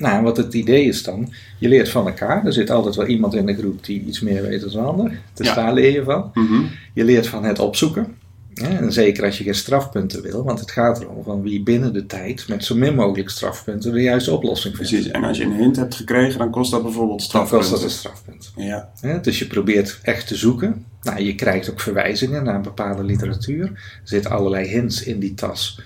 Nou, 0.00 0.22
wat 0.22 0.36
het 0.36 0.54
idee 0.54 0.84
is 0.84 1.02
dan, 1.02 1.32
je 1.58 1.68
leert 1.68 1.88
van 1.88 2.06
elkaar. 2.06 2.46
Er 2.46 2.52
zit 2.52 2.70
altijd 2.70 2.94
wel 2.94 3.06
iemand 3.06 3.34
in 3.34 3.46
de 3.46 3.56
groep 3.56 3.84
die 3.84 4.04
iets 4.04 4.20
meer 4.20 4.42
weet 4.42 4.60
dan 4.60 4.70
de 4.70 4.78
ander. 4.78 5.20
Dus 5.34 5.46
Ja. 5.46 5.54
daar 5.54 5.74
leer 5.74 5.92
je 5.92 6.02
van. 6.04 6.30
Mhm. 6.34 6.62
Je 6.94 7.04
leert 7.04 7.26
van 7.26 7.44
het 7.44 7.58
opzoeken. 7.58 8.18
En 8.54 8.92
zeker 8.92 9.24
als 9.24 9.38
je 9.38 9.44
geen 9.44 9.54
strafpunten 9.54 10.22
wil, 10.22 10.44
want 10.44 10.60
het 10.60 10.70
gaat 10.70 11.00
erom 11.00 11.22
van 11.24 11.42
wie 11.42 11.62
binnen 11.62 11.92
de 11.92 12.06
tijd 12.06 12.48
met 12.48 12.64
zo 12.64 12.74
min 12.76 12.94
mogelijk 12.94 13.30
strafpunten 13.30 13.92
de 13.92 14.00
juiste 14.02 14.32
oplossing 14.32 14.76
vindt. 14.76 14.90
Precies. 14.90 15.10
En 15.10 15.24
als 15.24 15.38
je 15.38 15.44
een 15.44 15.52
hint 15.56 15.76
hebt 15.76 15.94
gekregen, 15.94 16.38
dan 16.38 16.50
kost 16.50 16.70
dat 16.70 16.82
bijvoorbeeld 16.82 17.18
Dan 17.18 17.26
strafpunten. 17.28 17.58
kost 17.68 17.70
dat 17.70 17.82
een 17.90 17.96
strafpunt. 17.96 18.52
Ja. 18.56 18.90
Dus 19.22 19.38
je 19.38 19.46
probeert 19.46 19.98
echt 20.02 20.26
te 20.26 20.36
zoeken. 20.36 20.84
Nou, 21.02 21.20
je 21.22 21.34
krijgt 21.34 21.70
ook 21.70 21.80
verwijzingen 21.80 22.44
naar 22.44 22.60
bepaalde 22.60 23.04
literatuur. 23.04 23.64
Er 23.64 24.00
zitten 24.04 24.30
allerlei 24.30 24.66
hints 24.68 25.02
in 25.02 25.18
die 25.18 25.34
tas 25.34 25.80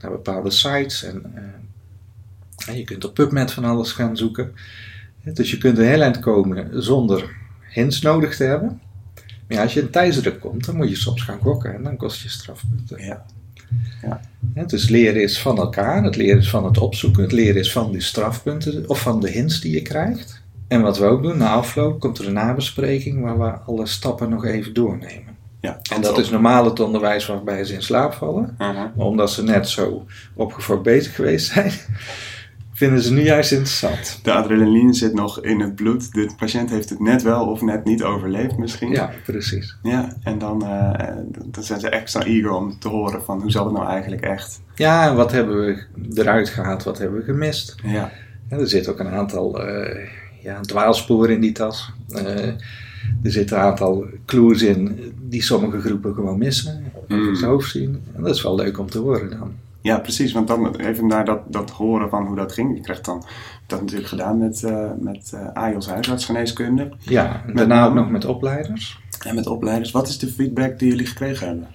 naar 0.00 0.10
bepaalde 0.10 0.50
sites. 0.50 1.04
En, 1.04 1.22
eh, 1.34 1.42
en 1.42 1.68
je 2.74 2.84
kunt 2.84 3.04
op 3.04 3.14
PubMed 3.14 3.52
van 3.52 3.64
alles 3.64 3.92
gaan 3.92 4.16
zoeken. 4.16 4.52
Dus 5.34 5.50
je 5.50 5.58
kunt 5.58 5.78
een 5.78 5.86
heel 5.86 6.02
eind 6.02 6.18
komen 6.18 6.82
zonder 6.82 7.36
hints 7.68 8.00
nodig 8.00 8.36
te 8.36 8.44
hebben. 8.44 8.80
Maar 9.14 9.56
ja, 9.56 9.62
als 9.62 9.74
je 9.74 9.80
in 9.80 9.90
tijdsdruk 9.90 10.40
komt, 10.40 10.64
dan 10.64 10.76
moet 10.76 10.88
je 10.88 10.96
soms 10.96 11.22
gaan 11.22 11.40
gokken 11.40 11.74
en 11.74 11.82
dan 11.82 11.96
kost 11.96 12.22
je 12.22 12.28
strafpunten. 12.28 13.04
Ja. 13.04 13.24
Hè, 14.54 14.66
dus 14.66 14.88
leren 14.88 15.22
is 15.22 15.40
van 15.40 15.58
elkaar, 15.58 16.04
het 16.04 16.16
leren 16.16 16.38
is 16.38 16.50
van 16.50 16.64
het 16.64 16.78
opzoeken, 16.78 17.22
het 17.22 17.32
leren 17.32 17.60
is 17.60 17.72
van 17.72 17.92
de 17.92 18.00
strafpunten 18.00 18.88
of 18.88 19.00
van 19.00 19.20
de 19.20 19.30
hints 19.30 19.60
die 19.60 19.74
je 19.74 19.82
krijgt. 19.82 20.42
En 20.68 20.82
wat 20.82 20.98
we 20.98 21.04
ook 21.04 21.22
doen, 21.22 21.38
na 21.38 21.50
afloop 21.50 22.00
komt 22.00 22.18
er 22.18 22.26
een 22.26 22.32
nabespreking 22.32 23.22
waar 23.22 23.38
we 23.38 23.50
alle 23.50 23.86
stappen 23.86 24.28
nog 24.28 24.44
even 24.44 24.74
doornemen. 24.74 25.36
Ja. 25.60 25.80
En 25.94 26.02
dat 26.02 26.18
is 26.18 26.30
normaal 26.30 26.64
het 26.64 26.80
onderwijs 26.80 27.26
waarbij 27.26 27.64
ze 27.64 27.74
in 27.74 27.82
slaap 27.82 28.12
vallen. 28.12 28.56
Omdat 28.96 29.30
ze 29.30 29.42
net 29.42 29.68
zo 29.68 30.06
opgefokt 30.34 30.82
bezig 30.82 31.14
geweest 31.14 31.52
zijn, 31.52 31.72
vinden 32.80 33.02
ze 33.02 33.12
nu 33.12 33.22
juist 33.22 33.52
interessant. 33.52 34.20
De 34.22 34.32
adrenaline 34.32 34.92
zit 34.94 35.14
nog 35.14 35.42
in 35.42 35.60
het 35.60 35.74
bloed. 35.74 36.12
De 36.12 36.30
patiënt 36.36 36.70
heeft 36.70 36.88
het 36.90 37.00
net 37.00 37.22
wel 37.22 37.46
of 37.46 37.60
net 37.62 37.84
niet 37.84 38.02
overleefd 38.02 38.56
misschien. 38.58 38.90
Ja, 38.90 39.10
precies. 39.24 39.76
Ja, 39.82 40.16
en 40.22 40.38
dan, 40.38 40.64
eh, 40.64 41.16
dan 41.46 41.62
zijn 41.62 41.80
ze 41.80 41.88
extra 41.88 42.22
eager 42.24 42.50
om 42.50 42.78
te 42.78 42.88
horen 42.88 43.22
van 43.22 43.40
hoe 43.40 43.50
zal 43.50 43.64
het 43.64 43.74
nou 43.74 43.86
eigenlijk 43.88 44.22
echt. 44.22 44.60
Ja, 44.74 45.08
en 45.08 45.16
wat 45.16 45.32
hebben 45.32 45.60
we 45.66 45.82
eruit 46.14 46.48
gehaald, 46.48 46.82
wat 46.84 46.98
hebben 46.98 47.18
we 47.18 47.24
gemist? 47.24 47.74
Ja, 47.84 48.10
Ja, 48.50 48.56
er 48.56 48.68
zit 48.68 48.88
ook 48.88 48.98
een 48.98 49.08
aantal 49.08 49.66
eh, 49.66 50.08
ja, 50.42 50.60
dwaalsporen 50.60 51.34
in 51.34 51.40
die 51.40 51.52
tas. 51.52 51.92
Eh, 52.08 52.46
er 53.22 53.30
zitten 53.32 53.56
een 53.56 53.62
aantal 53.62 54.06
clues 54.26 54.62
in 54.62 54.98
die 55.28 55.42
sommige 55.42 55.80
groepen 55.80 56.14
gewoon 56.14 56.38
missen. 56.38 56.84
Of 56.94 57.08
Mm. 57.08 57.26
in 57.26 57.32
het 57.32 57.42
hoofd 57.42 57.70
zien. 57.70 58.02
En 58.16 58.22
dat 58.22 58.34
is 58.34 58.42
wel 58.42 58.54
leuk 58.54 58.78
om 58.78 58.90
te 58.90 58.98
horen 58.98 59.30
dan. 59.30 59.52
Ja, 59.82 59.98
precies. 59.98 60.32
Want 60.32 60.48
dan 60.48 60.76
even 60.76 61.06
naar 61.06 61.24
dat, 61.24 61.40
dat 61.52 61.70
horen 61.70 62.08
van 62.10 62.26
hoe 62.26 62.36
dat 62.36 62.52
ging. 62.52 62.76
Je 62.76 62.82
krijgt 62.82 63.04
dan 63.04 63.24
dat 63.66 63.80
natuurlijk 63.80 64.08
gedaan 64.08 64.38
met, 64.38 64.64
eh 64.64 64.90
met 64.98 65.32
eh 65.34 65.52
AIOS 65.52 65.88
huisartsgeneeskunde. 65.88 66.88
Ja, 66.98 67.42
Met 67.46 67.56
daarna 67.56 67.86
ook 67.86 67.94
nog 67.94 68.10
met 68.10 68.24
opleiders. 68.24 69.00
En 69.26 69.34
met 69.34 69.46
opleiders. 69.46 69.90
Wat 69.90 70.08
is 70.08 70.18
de 70.18 70.26
feedback 70.26 70.78
die 70.78 70.88
jullie 70.88 71.06
gekregen 71.06 71.46
hebben? 71.46 71.66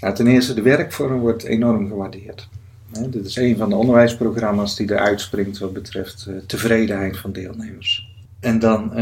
Nou, 0.00 0.14
ten 0.14 0.26
eerste, 0.26 0.54
de 0.54 0.62
werkvorm 0.62 1.20
wordt 1.20 1.42
enorm 1.42 1.88
gewaardeerd. 1.88 2.48
Hè, 2.92 3.08
dit 3.08 3.26
is 3.26 3.36
een 3.36 3.56
van 3.56 3.68
de 3.68 3.76
onderwijsprogramma's 3.76 4.76
die 4.76 4.90
eruit 4.90 5.20
springt 5.20 5.58
wat 5.58 5.72
betreft 5.72 6.26
eh, 6.28 6.34
tevredenheid 6.46 7.16
van 7.16 7.32
deelnemers. 7.32 8.14
En 8.40 8.58
dan 8.58 8.92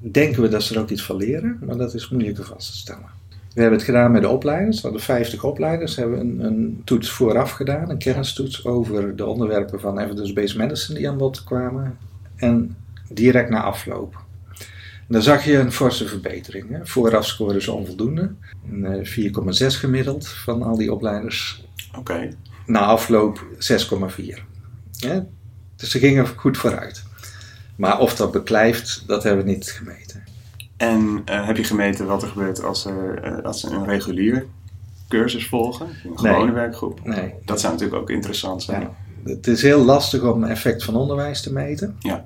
denken 0.00 0.42
we 0.42 0.48
dat 0.48 0.62
ze 0.62 0.74
er 0.74 0.80
ook 0.80 0.90
iets 0.90 1.02
van 1.02 1.16
leren, 1.16 1.58
maar 1.66 1.76
dat 1.76 1.94
is 1.94 2.08
moeilijker 2.08 2.44
vast 2.44 2.70
te 2.70 2.76
stellen. 2.76 3.17
We 3.58 3.64
hebben 3.64 3.82
het 3.82 3.90
gedaan 3.90 4.12
met 4.12 4.22
de 4.22 4.28
opleiders. 4.28 4.76
We 4.76 4.82
hadden 4.82 5.00
50 5.00 5.44
opleiders. 5.44 5.94
We 5.94 6.00
hebben 6.00 6.20
een, 6.20 6.44
een 6.44 6.82
toets 6.84 7.10
vooraf 7.10 7.50
gedaan, 7.50 7.90
een 7.90 7.98
kennistoets 7.98 8.64
over 8.64 9.16
de 9.16 9.26
onderwerpen 9.26 9.80
van 9.80 9.98
evidence-based 9.98 10.56
medicine 10.56 10.98
die 10.98 11.08
aan 11.08 11.16
bod 11.16 11.44
kwamen. 11.44 11.98
En 12.36 12.76
direct 13.08 13.50
na 13.50 13.62
afloop. 13.62 14.24
En 14.54 15.06
dan 15.08 15.22
zag 15.22 15.44
je 15.44 15.58
een 15.58 15.72
forse 15.72 16.08
verbetering. 16.08 16.70
Hè. 16.70 16.86
Vooraf 16.86 17.26
scoren 17.26 17.62
ze 17.62 17.72
onvoldoende. 17.72 18.32
Een, 18.70 18.84
eh, 18.84 19.04
4,6 19.04 19.76
gemiddeld 19.76 20.28
van 20.28 20.62
al 20.62 20.76
die 20.76 20.92
opleiders. 20.92 21.64
Oké. 21.96 22.28
Na 22.66 22.80
afloop 22.80 23.46
6,4. 23.58 24.44
Ja, 24.90 25.26
dus 25.76 25.90
ze 25.90 25.98
gingen 25.98 26.26
goed 26.26 26.56
vooruit. 26.56 27.02
Maar 27.76 27.98
of 28.00 28.16
dat 28.16 28.32
beklijft, 28.32 29.04
dat 29.06 29.22
hebben 29.22 29.44
we 29.44 29.50
niet 29.50 29.70
gemeten. 29.70 30.07
En 30.78 31.22
eh, 31.24 31.46
heb 31.46 31.56
je 31.56 31.64
gemeten 31.64 32.06
wat 32.06 32.22
er 32.22 32.28
gebeurt 32.28 32.64
als, 32.64 32.84
er, 32.84 33.22
eh, 33.22 33.44
als 33.44 33.60
ze 33.60 33.70
een 33.70 33.84
regulier 33.86 34.46
cursus 35.08 35.46
volgen? 35.46 35.86
Een 35.86 35.94
Nee. 36.04 36.32
gewone 36.32 36.52
werkgroep? 36.52 37.04
Nee. 37.04 37.34
Dat 37.44 37.60
zou 37.60 37.72
natuurlijk 37.72 38.00
ook 38.00 38.10
interessant 38.10 38.62
zijn. 38.62 38.80
Ja. 38.80 38.90
Het 39.24 39.46
is 39.46 39.62
heel 39.62 39.84
lastig 39.84 40.22
om 40.22 40.44
effect 40.44 40.84
van 40.84 40.96
onderwijs 40.96 41.42
te 41.42 41.52
meten. 41.52 41.96
Ja. 41.98 42.24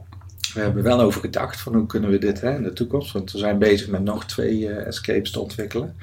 We 0.55 0.61
hebben 0.61 0.83
wel 0.83 1.01
over 1.01 1.21
gedacht 1.21 1.61
van 1.61 1.75
hoe 1.75 1.87
kunnen 1.87 2.11
we 2.11 2.19
dit 2.19 2.41
hè, 2.41 2.57
in 2.57 2.63
de 2.63 2.73
toekomst, 2.73 3.13
want 3.13 3.33
we 3.33 3.39
zijn 3.39 3.59
bezig 3.59 3.89
met 3.89 4.03
nog 4.03 4.25
twee 4.25 4.69
eh, 4.69 4.87
escapes 4.87 5.31
te 5.31 5.41
ontwikkelen. 5.41 5.97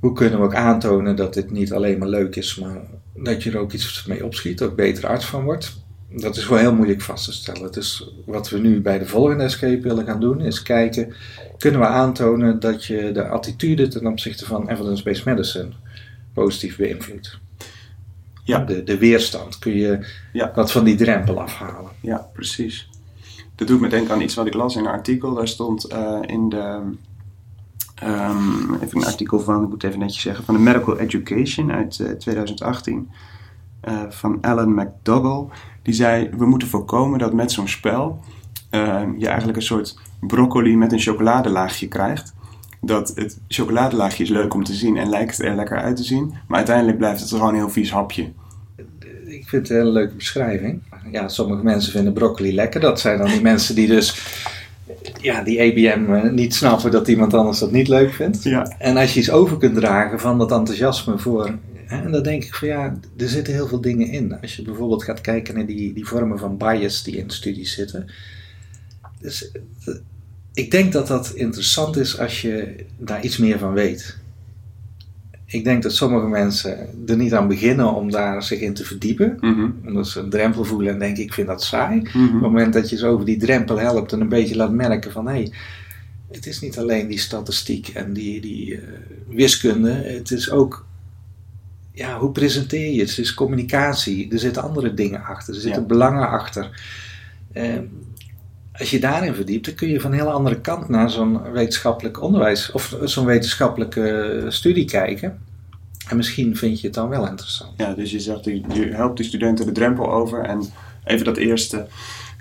Hoe 0.00 0.12
kunnen 0.12 0.38
we 0.38 0.44
ook 0.44 0.54
aantonen 0.54 1.16
dat 1.16 1.34
dit 1.34 1.50
niet 1.50 1.72
alleen 1.72 1.98
maar 1.98 2.08
leuk 2.08 2.36
is, 2.36 2.56
maar 2.56 2.80
dat 3.14 3.42
je 3.42 3.50
er 3.50 3.58
ook 3.58 3.72
iets 3.72 4.04
mee 4.06 4.24
opschiet, 4.24 4.62
ook 4.62 4.76
beter 4.76 5.06
arts 5.06 5.24
van 5.26 5.44
wordt. 5.44 5.76
Dat 6.10 6.36
is 6.36 6.48
wel 6.48 6.58
heel 6.58 6.74
moeilijk 6.74 7.00
vast 7.02 7.24
te 7.24 7.32
stellen. 7.32 7.72
Dus 7.72 8.10
wat 8.26 8.48
we 8.50 8.58
nu 8.58 8.80
bij 8.80 8.98
de 8.98 9.06
volgende 9.06 9.44
escape 9.44 9.80
willen 9.80 10.04
gaan 10.06 10.20
doen, 10.20 10.40
is 10.40 10.62
kijken, 10.62 11.14
kunnen 11.58 11.80
we 11.80 11.86
aantonen 11.86 12.60
dat 12.60 12.84
je 12.84 13.12
de 13.12 13.28
attitude 13.28 13.88
ten 13.88 14.06
opzichte 14.06 14.44
van 14.46 14.68
evidence-based 14.68 15.24
medicine 15.24 15.68
positief 16.32 16.76
beïnvloedt. 16.76 17.38
Ja. 18.44 18.58
De, 18.58 18.82
de 18.82 18.98
weerstand, 18.98 19.58
kun 19.58 19.72
je 19.76 20.06
Ja. 20.32 20.52
wat 20.54 20.72
van 20.72 20.84
die 20.84 20.94
drempel 20.96 21.40
afhalen. 21.40 21.90
Ja, 22.00 22.28
precies. 22.32 22.88
Dat 23.54 23.68
doet 23.68 23.80
me 23.80 23.88
denken 23.88 24.14
aan 24.14 24.20
iets 24.20 24.34
wat 24.34 24.46
ik 24.46 24.54
las 24.54 24.76
in 24.76 24.80
een 24.84 24.90
artikel. 24.90 25.34
Daar 25.34 25.48
stond 25.48 25.84
eh, 25.84 26.18
in 26.26 26.48
de. 26.48 26.80
ehm, 27.94 28.74
even 28.82 28.96
een 28.98 29.04
artikel 29.06 29.40
van, 29.40 29.62
ik 29.62 29.68
moet 29.68 29.84
even 29.84 29.98
netjes 29.98 30.22
zeggen, 30.22 30.44
van 30.44 30.54
de 30.54 30.60
Medical 30.60 30.98
Education 30.98 31.72
uit 31.72 32.00
eh, 32.00 32.10
2018. 32.12 33.10
eh, 33.80 34.02
van 34.08 34.38
Alan 34.40 34.74
McDougall. 34.74 35.46
Die 35.88 35.96
zei: 35.96 36.30
We 36.36 36.46
moeten 36.46 36.68
voorkomen 36.68 37.18
dat 37.18 37.32
met 37.32 37.52
zo'n 37.52 37.68
spel. 37.68 38.20
eh, 38.70 39.02
je 39.18 39.26
eigenlijk 39.26 39.56
een 39.56 39.62
soort 39.62 39.98
broccoli 40.20 40.76
met 40.76 40.92
een 40.92 40.98
chocoladelaagje 40.98 41.88
krijgt. 41.88 42.34
Dat 42.80 43.12
het 43.14 43.38
chocoladelaagje 43.48 44.22
is 44.22 44.28
leuk 44.28 44.54
om 44.54 44.64
te 44.64 44.74
zien 44.74 44.96
en 44.96 45.08
lijkt 45.08 45.42
er 45.42 45.54
lekker 45.54 45.78
uit 45.78 45.96
te 45.96 46.04
zien. 46.04 46.34
Maar 46.48 46.56
uiteindelijk 46.56 46.98
blijft 46.98 47.20
het 47.20 47.28
gewoon 47.28 47.48
een 47.48 47.54
heel 47.54 47.70
vies 47.70 47.90
hapje. 47.90 48.22
Ik 49.26 49.48
vind 49.48 49.62
het 49.62 49.70
een 49.70 49.76
hele 49.76 49.90
leuke 49.90 50.14
beschrijving. 50.14 50.82
Ja, 51.12 51.28
sommige 51.28 51.62
mensen 51.62 51.92
vinden 51.92 52.12
broccoli 52.12 52.54
lekker. 52.54 52.80
Dat 52.80 53.00
zijn 53.00 53.18
dan 53.18 53.28
die 53.28 53.42
mensen 53.52 53.74
die 53.74 53.86
dus 53.86 54.36
ja, 55.20 55.42
die 55.42 55.60
ABM 55.60 56.12
eh, 56.12 56.30
niet 56.30 56.54
snappen 56.54 56.90
dat 56.90 57.08
iemand 57.08 57.34
anders 57.34 57.58
dat 57.58 57.72
niet 57.72 57.88
leuk 57.88 58.12
vindt. 58.12 58.42
Ja. 58.42 58.74
En 58.78 58.96
als 58.96 59.14
je 59.14 59.20
iets 59.20 59.30
over 59.30 59.56
kunt 59.56 59.74
dragen 59.74 60.20
van 60.20 60.38
dat 60.38 60.52
enthousiasme 60.52 61.18
voor. 61.18 61.54
En 61.88 62.12
dan 62.12 62.22
denk 62.22 62.44
ik 62.44 62.54
van 62.54 62.68
ja, 62.68 62.98
er 63.16 63.28
zitten 63.28 63.54
heel 63.54 63.66
veel 63.68 63.80
dingen 63.80 64.10
in. 64.10 64.40
Als 64.40 64.56
je 64.56 64.62
bijvoorbeeld 64.62 65.04
gaat 65.04 65.20
kijken 65.20 65.54
naar 65.54 65.66
die, 65.66 65.92
die 65.92 66.06
vormen 66.06 66.38
van 66.38 66.56
bias 66.56 67.02
die 67.02 67.16
in 67.16 67.30
studies 67.30 67.72
zitten. 67.72 68.06
Dus 69.20 69.50
eh, 69.84 69.94
ik 70.52 70.70
denk 70.70 70.92
dat 70.92 71.06
dat 71.06 71.32
interessant 71.34 71.96
is 71.96 72.18
als 72.18 72.42
je 72.42 72.84
daar 72.96 73.24
iets 73.24 73.36
meer 73.36 73.58
van 73.58 73.72
weet. 73.72 74.16
Ik 75.46 75.64
denk 75.64 75.82
dat 75.82 75.94
sommige 75.94 76.26
mensen 76.26 76.88
er 77.06 77.16
niet 77.16 77.34
aan 77.34 77.48
beginnen 77.48 77.94
om 77.94 78.10
daar 78.10 78.42
zich 78.42 78.60
in 78.60 78.74
te 78.74 78.84
verdiepen. 78.84 79.36
Mhm. 79.40 79.70
Omdat 79.86 80.08
ze 80.08 80.20
een 80.20 80.30
drempel 80.30 80.64
voelen 80.64 80.92
en 80.92 80.98
denken 80.98 81.22
ik 81.22 81.32
vind 81.32 81.46
dat 81.46 81.62
saai. 81.62 82.00
Mhm. 82.00 82.24
Op 82.24 82.32
het 82.32 82.40
moment 82.40 82.72
dat 82.72 82.90
je 82.90 82.96
ze 82.96 83.06
over 83.06 83.26
die 83.26 83.38
drempel 83.38 83.78
helpt 83.78 84.12
en 84.12 84.20
een 84.20 84.28
beetje 84.28 84.56
laat 84.56 84.72
merken 84.72 85.12
van 85.12 85.26
hé, 85.26 85.32
hey, 85.32 85.52
het 86.30 86.46
is 86.46 86.60
niet 86.60 86.78
alleen 86.78 87.08
die 87.08 87.18
statistiek 87.18 87.88
en 87.88 88.12
die, 88.12 88.40
die 88.40 88.74
eh, 88.74 88.82
wiskunde, 89.28 89.90
het 89.90 90.30
is 90.30 90.50
ook 90.50 90.86
ja, 91.98 92.18
hoe 92.18 92.32
presenteer 92.32 92.92
je 92.92 93.00
het? 93.00 93.08
Het 93.10 93.18
is 93.18 93.34
communicatie, 93.34 94.32
er 94.32 94.38
zitten 94.38 94.62
andere 94.62 94.94
dingen 94.94 95.22
achter, 95.24 95.54
er 95.54 95.60
zitten 95.60 95.80
Ja. 95.82 95.86
belangen 95.86 96.28
achter. 96.28 96.80
Eh, 97.52 97.64
als 98.72 98.90
je 98.90 99.00
daarin 99.00 99.34
verdiept, 99.34 99.64
dan 99.66 99.74
kun 99.74 99.88
je 99.88 100.00
van 100.00 100.12
een 100.12 100.18
hele 100.18 100.30
andere 100.30 100.60
kant 100.60 100.88
naar 100.88 101.10
zo'n 101.10 101.52
wetenschappelijk 101.52 102.22
onderwijs 102.22 102.72
of 102.72 102.96
zo'n 103.04 103.24
wetenschappelijke 103.26 104.44
studie 104.48 104.84
kijken. 104.84 105.38
En 106.08 106.16
misschien 106.16 106.56
vind 106.56 106.80
je 106.80 106.86
het 106.86 106.96
dan 106.96 107.08
wel 107.08 107.26
interessant. 107.28 107.72
Ja, 107.76 107.94
dus 107.94 108.10
je 108.10 108.20
zegt, 108.20 108.44
je 108.44 108.62
je 108.72 108.86
helpt 108.92 109.16
de 109.16 109.24
studenten 109.24 109.66
de 109.66 109.72
drempel 109.72 110.12
over 110.12 110.42
en 110.42 110.62
even 111.04 111.24
dat 111.24 111.36
eerste, 111.36 111.86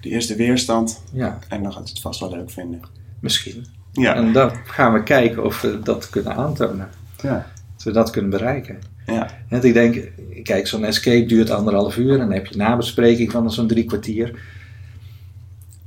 die 0.01 0.11
eerste 0.11 0.35
weerstand. 0.35 1.01
Ja, 1.13 1.39
En 1.49 1.63
dan 1.63 1.73
gaat 1.73 1.89
het 1.89 1.99
vast 2.01 2.19
wel 2.19 2.29
leuk 2.31 2.49
vinden. 2.51 2.81
misschien. 3.19 3.65
Ja, 3.91 4.15
En 4.15 4.31
dan 4.33 4.51
gaan 4.65 4.93
we 4.93 5.03
kijken 5.03 5.43
of 5.45 5.61
we 5.61 5.79
dat 5.83 6.09
kunnen 6.09 6.35
aantonen. 6.35 6.89
ja, 7.21 7.51
Dat 7.75 7.83
we 7.83 7.91
dat 7.91 8.09
kunnen 8.09 8.29
bereiken. 8.31 8.79
Ja, 9.13 9.29
Want 9.49 9.63
ik 9.63 9.73
denk, 9.73 10.09
kijk, 10.43 10.67
zo'n 10.67 10.85
escape 10.85 11.25
duurt 11.25 11.49
anderhalf 11.49 11.97
uur 11.97 12.11
en 12.13 12.19
dan 12.19 12.31
heb 12.31 12.45
je 12.45 12.57
nabespreking 12.57 13.31
van 13.31 13.51
zo'n 13.51 13.67
drie 13.67 13.85
kwartier. 13.85 14.39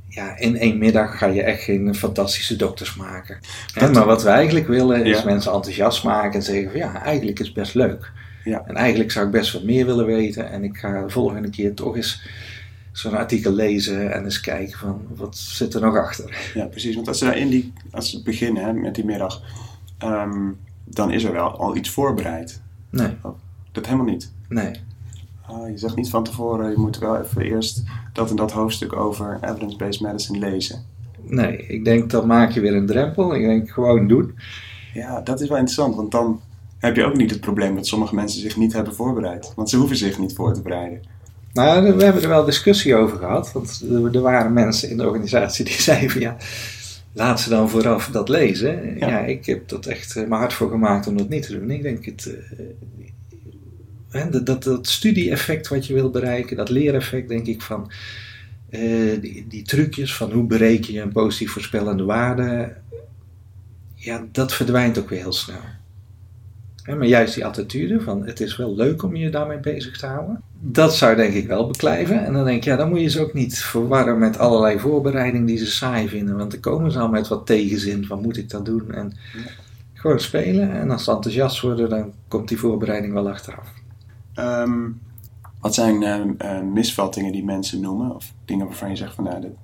Ja, 0.09 0.39
in 0.39 0.57
één 0.57 0.79
middag 0.79 1.19
ga 1.19 1.27
je 1.27 1.43
echt 1.43 1.63
geen 1.63 1.95
fantastische 1.95 2.57
dokters 2.57 2.95
maken. 2.95 3.39
Hè, 3.75 3.91
maar 3.91 4.07
wat 4.07 4.23
we 4.23 4.29
eigenlijk 4.29 4.67
willen 4.67 5.05
is 5.05 5.19
Ja. 5.19 5.25
mensen 5.25 5.53
enthousiast 5.53 6.05
maken 6.05 6.35
en 6.35 6.43
zeggen 6.43 6.71
van 6.71 6.81
ja, 6.81 7.03
eigenlijk 7.03 7.39
is 7.39 7.47
het 7.47 7.55
best 7.55 7.75
leuk. 7.75 8.13
Ja. 8.45 8.65
En 8.67 8.75
eigenlijk 8.75 9.11
zou 9.11 9.27
ik 9.27 9.33
best 9.33 9.53
wat 9.53 9.63
meer 9.63 9.87
willen 9.87 10.07
weten 10.07 10.51
en 10.51 10.65
ik 10.65 10.77
ga 10.77 11.03
de 11.03 11.11
volgende 11.11 11.51
keer 11.51 11.75
toch 11.75 11.97
eens 11.97 12.23
zo'n 12.93 13.17
artikel 13.17 13.53
lezen 13.53 14.13
en 14.13 14.25
eens 14.25 14.41
kijken 14.41 14.79
van 14.79 15.03
wat 15.09 15.37
zit 15.37 15.75
er 15.75 15.81
nog 15.81 15.97
achter. 15.97 16.51
ja, 16.55 16.65
precies. 16.67 16.95
Want 16.95 17.09
als 17.09 17.19
ze 17.19 17.39
in 17.41 17.49
die, 17.49 17.73
als 17.91 18.11
ze 18.11 18.23
beginnen 18.23 18.65
hè, 18.65 18.73
met 18.73 18.95
die 18.95 19.05
middag, 19.05 19.43
ehm, 19.99 20.49
dan 20.85 21.11
is 21.13 21.25
er 21.25 21.33
wel 21.33 21.59
al 21.59 21.77
iets 21.77 21.91
voorbereid. 21.91 22.61
Nee, 22.91 23.17
Dat 23.73 23.87
helemaal 23.87 24.07
niet. 24.07 24.33
nee. 24.49 24.71
Ah, 25.47 25.69
je 25.69 25.79
zegt 25.79 25.97
niet 25.97 26.11
van 26.11 26.25
tevoren, 26.25 26.71
je 26.71 26.79
moet 26.79 26.99
wel 26.99 27.17
even 27.21 27.43
eerst 27.43 27.83
dat 28.13 28.31
en 28.31 28.37
dat 28.37 28.53
hoofdstuk 28.53 28.93
over 28.97 29.39
evidence-based 29.41 30.01
medicine 30.01 30.39
lezen. 30.39 30.85
Nee, 31.23 31.57
ik 31.57 31.85
denk 31.85 32.11
dan 32.11 32.27
maak 32.27 32.51
je 32.51 32.61
weer 32.61 32.75
een 32.75 32.87
drempel. 32.87 33.35
Ik 33.35 33.43
denk 33.43 33.71
gewoon 33.71 34.09
doen. 34.09 34.39
Ja, 34.95 35.21
dat 35.21 35.41
is 35.41 35.49
wel 35.49 35.59
interessant, 35.59 35.95
want 35.95 36.11
dan 36.11 36.41
heb 36.79 36.97
je 36.97 37.05
ook 37.05 37.17
niet 37.17 37.31
het 37.31 37.41
probleem 37.41 37.75
dat 37.75 37.87
sommige 37.87 38.15
mensen 38.15 38.41
zich 38.41 38.57
niet 38.57 38.73
hebben 38.73 38.95
voorbereid. 38.95 39.53
Want 39.57 39.71
ze 39.71 39.77
hoeven 39.77 39.97
zich 39.97 40.19
niet 40.19 40.35
voor 40.35 40.55
te 40.55 40.63
bereiden. 40.63 41.01
Nou, 41.53 41.97
we 41.97 42.05
hebben 42.05 42.23
er 42.23 42.29
wel 42.29 42.45
discussie 42.45 42.95
over 42.95 43.19
gehad. 43.19 43.53
Want 43.53 43.83
er 43.91 44.15
er 44.15 44.21
waren 44.21 44.53
mensen 44.53 44.91
in 44.91 44.97
de 44.97 45.07
organisatie 45.07 45.65
die 45.65 45.81
zeiden 45.91 46.11
van 46.11 46.21
ja, 46.21 46.37
laat 47.13 47.41
ze 47.41 47.49
dan 47.49 47.71
vooraf 47.71 48.07
dat 48.07 48.29
lezen. 48.29 48.99
Ja. 48.99 49.09
Ja, 49.09 49.19
ik 49.19 49.47
heb 49.47 49.69
dat 49.69 49.87
echt 49.87 50.17
eh, 50.17 50.29
mijn 50.29 50.41
hart 50.41 50.53
voor 50.53 50.71
gemaakt 50.71 51.07
om 51.07 51.17
dat 51.17 51.29
niet 51.29 51.43
te 51.43 51.59
doen. 51.59 51.71
Ik 51.71 51.83
denk 51.83 52.05
het, 52.05 52.27
eh, 52.27 52.65
hè, 54.11 54.31
dat, 54.31 54.47
dat, 54.47 54.63
dat 54.63 54.89
studie-effect 54.89 55.69
wat 55.69 55.87
je 55.87 55.95
wil 55.95 56.11
bereiken, 56.11 56.57
dat 56.57 56.69
leereffect 56.69 57.29
denk 57.29 57.47
ik 57.47 57.63
van 57.63 57.91
eh, 58.69 59.21
die, 59.21 59.47
die 59.49 59.63
trucjes 59.63 60.15
van 60.15 60.33
hoe 60.33 60.45
bereken 60.45 60.93
je 60.93 61.01
een 61.01 61.13
positief 61.13 61.53
voorspellende 61.53 62.05
waarde. 62.05 62.77
Ja, 63.95 64.27
dat 64.33 64.55
verdwijnt 64.55 64.99
ook 64.99 65.09
weer 65.09 65.21
heel 65.21 65.33
snel. 65.33 65.61
Maar 66.87 67.07
juist 67.07 67.35
die 67.35 67.47
attitude 67.47 68.01
van 68.01 68.27
het 68.27 68.41
is 68.41 68.57
wel 68.57 68.75
leuk 68.75 69.03
om 69.03 69.17
je 69.17 69.31
daarmee 69.31 69.59
bezig 69.59 69.99
te 69.99 70.07
houden. 70.07 70.43
Dat 70.61 70.97
zou 70.97 71.17
denk 71.17 71.35
ik 71.35 71.47
wel 71.47 71.67
beklijven. 71.67 72.25
En 72.25 72.33
dan 72.33 72.45
denk 72.45 72.57
ik, 72.57 72.65
ja, 72.65 72.77
dan 72.77 72.89
moet 72.89 73.01
je 73.01 73.09
ze 73.09 73.21
ook 73.21 73.35
niet 73.35 73.59
verwarren 73.59 74.19
met 74.19 74.39
allerlei 74.39 74.79
voorbereidingen 74.79 75.47
die 75.47 75.59
ze 75.59 75.67
saai 75.67 76.09
vinden. 76.09 76.37
Want 76.37 76.51
dan 76.51 76.61
komen 76.61 76.93
ze 76.93 76.99
al 76.99 77.09
met 77.09 77.29
wat 77.29 77.47
tegenzin 77.47 78.05
van 78.07 78.21
moet 78.21 78.37
ik 78.37 78.51
dat 78.51 78.65
doen? 78.65 78.93
En 78.93 79.13
gewoon 79.95 80.21
spelen. 80.21 80.73
En 80.73 80.91
als 80.91 81.05
ze 81.05 81.11
enthousiast 81.11 81.61
worden, 81.61 81.89
dan 81.89 82.13
komt 82.29 82.49
die 82.49 82.59
voorbereiding 82.59 83.13
wel 83.13 83.29
achteraf. 83.29 83.73
Ehm, 84.35 84.89
wat 85.61 85.75
zijn 85.75 86.03
ehm, 86.03 86.31
eh, 86.39 86.63
misvattingen 86.63 87.33
die 87.33 87.45
mensen 87.45 87.81
noemen? 87.81 88.15
Of 88.15 88.33
dingen 88.45 88.67
waarvan 88.67 88.91
je 88.91 88.97
zegt 88.97 89.15
van 89.15 89.25
nou, 89.25 89.55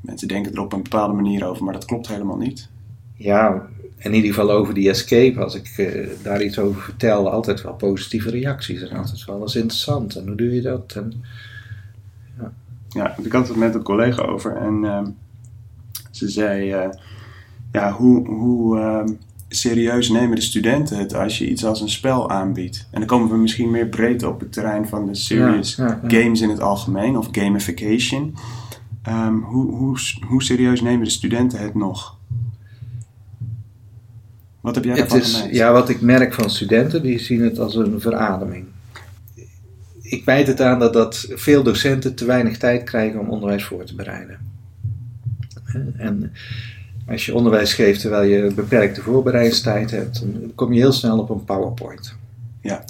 mensen 0.00 0.28
denken 0.28 0.52
er 0.52 0.60
op 0.60 0.72
een 0.72 0.82
bepaalde 0.82 1.14
manier 1.14 1.46
over, 1.46 1.64
maar 1.64 1.72
dat 1.72 1.84
klopt 1.84 2.08
helemaal 2.08 2.36
niet. 2.36 2.68
Ja, 3.14 3.66
in 3.98 4.14
ieder 4.14 4.30
geval 4.34 4.50
over 4.50 4.74
die 4.74 4.88
escape, 4.88 5.40
als 5.40 5.54
ik 5.54 5.72
eh, 5.76 6.08
daar 6.22 6.42
iets 6.42 6.58
over 6.58 6.82
vertel, 6.82 7.30
altijd 7.30 7.62
wel 7.62 7.74
positieve 7.74 8.30
reacties. 8.30 8.82
En 8.82 8.96
altijd 8.96 9.24
wel, 9.24 9.44
is 9.44 9.54
interessant. 9.54 10.16
En 10.16 10.26
hoe 10.26 10.36
doe 10.36 10.54
je 10.54 10.60
dat? 10.60 10.92
En, 10.96 11.12
Ja, 12.88 13.16
ik 13.22 13.32
had 13.32 13.48
het 13.48 13.56
met 13.56 13.74
een 13.74 13.82
collega 13.82 14.22
over 14.22 14.56
en 14.56 14.84
ehm, 14.84 15.06
ze 16.10 16.28
zei, 16.28 16.70
eh, 16.72 16.88
ja, 17.72 17.92
hoe, 17.92 18.26
hoe 18.28 18.78
ehm, 18.78 19.08
serieus 19.48 20.08
nemen 20.08 20.36
de 20.36 20.42
studenten 20.42 20.98
het 20.98 21.14
als 21.14 21.38
je 21.38 21.48
iets 21.48 21.64
als 21.64 21.80
een 21.80 21.88
spel 21.88 22.30
aanbiedt? 22.30 22.88
En 22.90 22.98
dan 22.98 23.08
komen 23.08 23.28
we 23.28 23.36
misschien 23.36 23.70
meer 23.70 23.86
breed 23.86 24.22
op 24.22 24.40
het 24.40 24.52
terrein 24.52 24.88
van 24.88 25.06
de 25.06 25.14
serious 25.14 25.76
Ja, 25.76 25.86
ja, 25.86 26.00
ja. 26.02 26.20
games 26.20 26.40
in 26.40 26.48
het 26.50 26.60
algemeen 26.60 27.16
of 27.16 27.28
gamification. 27.32 28.34
Ehm, 29.02 29.34
hoe, 29.34 29.70
hoe, 29.72 29.98
hoe 30.26 30.42
serieus 30.42 30.80
nemen 30.80 31.04
de 31.04 31.10
studenten 31.10 31.58
het 31.58 31.74
nog? 31.74 32.17
Wat 34.60 34.74
heb 34.74 34.84
jij 34.84 34.94
daarvan 34.94 35.18
is, 35.18 35.34
gemerkt? 35.34 35.56
ja, 35.56 35.72
wat 35.72 35.88
ik 35.88 36.00
merk 36.00 36.34
van 36.34 36.50
studenten, 36.50 37.02
die 37.02 37.18
zien 37.18 37.42
het 37.42 37.58
als 37.58 37.74
een 37.74 38.00
verademing. 38.00 38.66
Ik 40.02 40.24
wijt 40.24 40.46
het 40.46 40.60
aan 40.60 40.78
dat, 40.78 40.92
dat 40.92 41.26
veel 41.30 41.62
docenten 41.62 42.14
te 42.14 42.24
weinig 42.24 42.58
tijd 42.58 42.82
krijgen 42.82 43.20
om 43.20 43.28
onderwijs 43.28 43.64
voor 43.64 43.84
te 43.84 43.94
bereiden. 43.94 44.38
En 45.96 46.32
als 47.08 47.26
je 47.26 47.34
onderwijs 47.34 47.74
geeft 47.74 48.00
terwijl 48.00 48.28
je 48.28 48.36
een 48.42 48.54
beperkte 48.54 49.02
voorbereidingstijd 49.02 49.90
hebt, 49.90 50.20
dan 50.20 50.52
kom 50.54 50.72
je 50.72 50.80
heel 50.80 50.92
snel 50.92 51.18
op 51.18 51.30
een 51.30 51.44
PowerPoint. 51.44 52.14
Ja. 52.60 52.84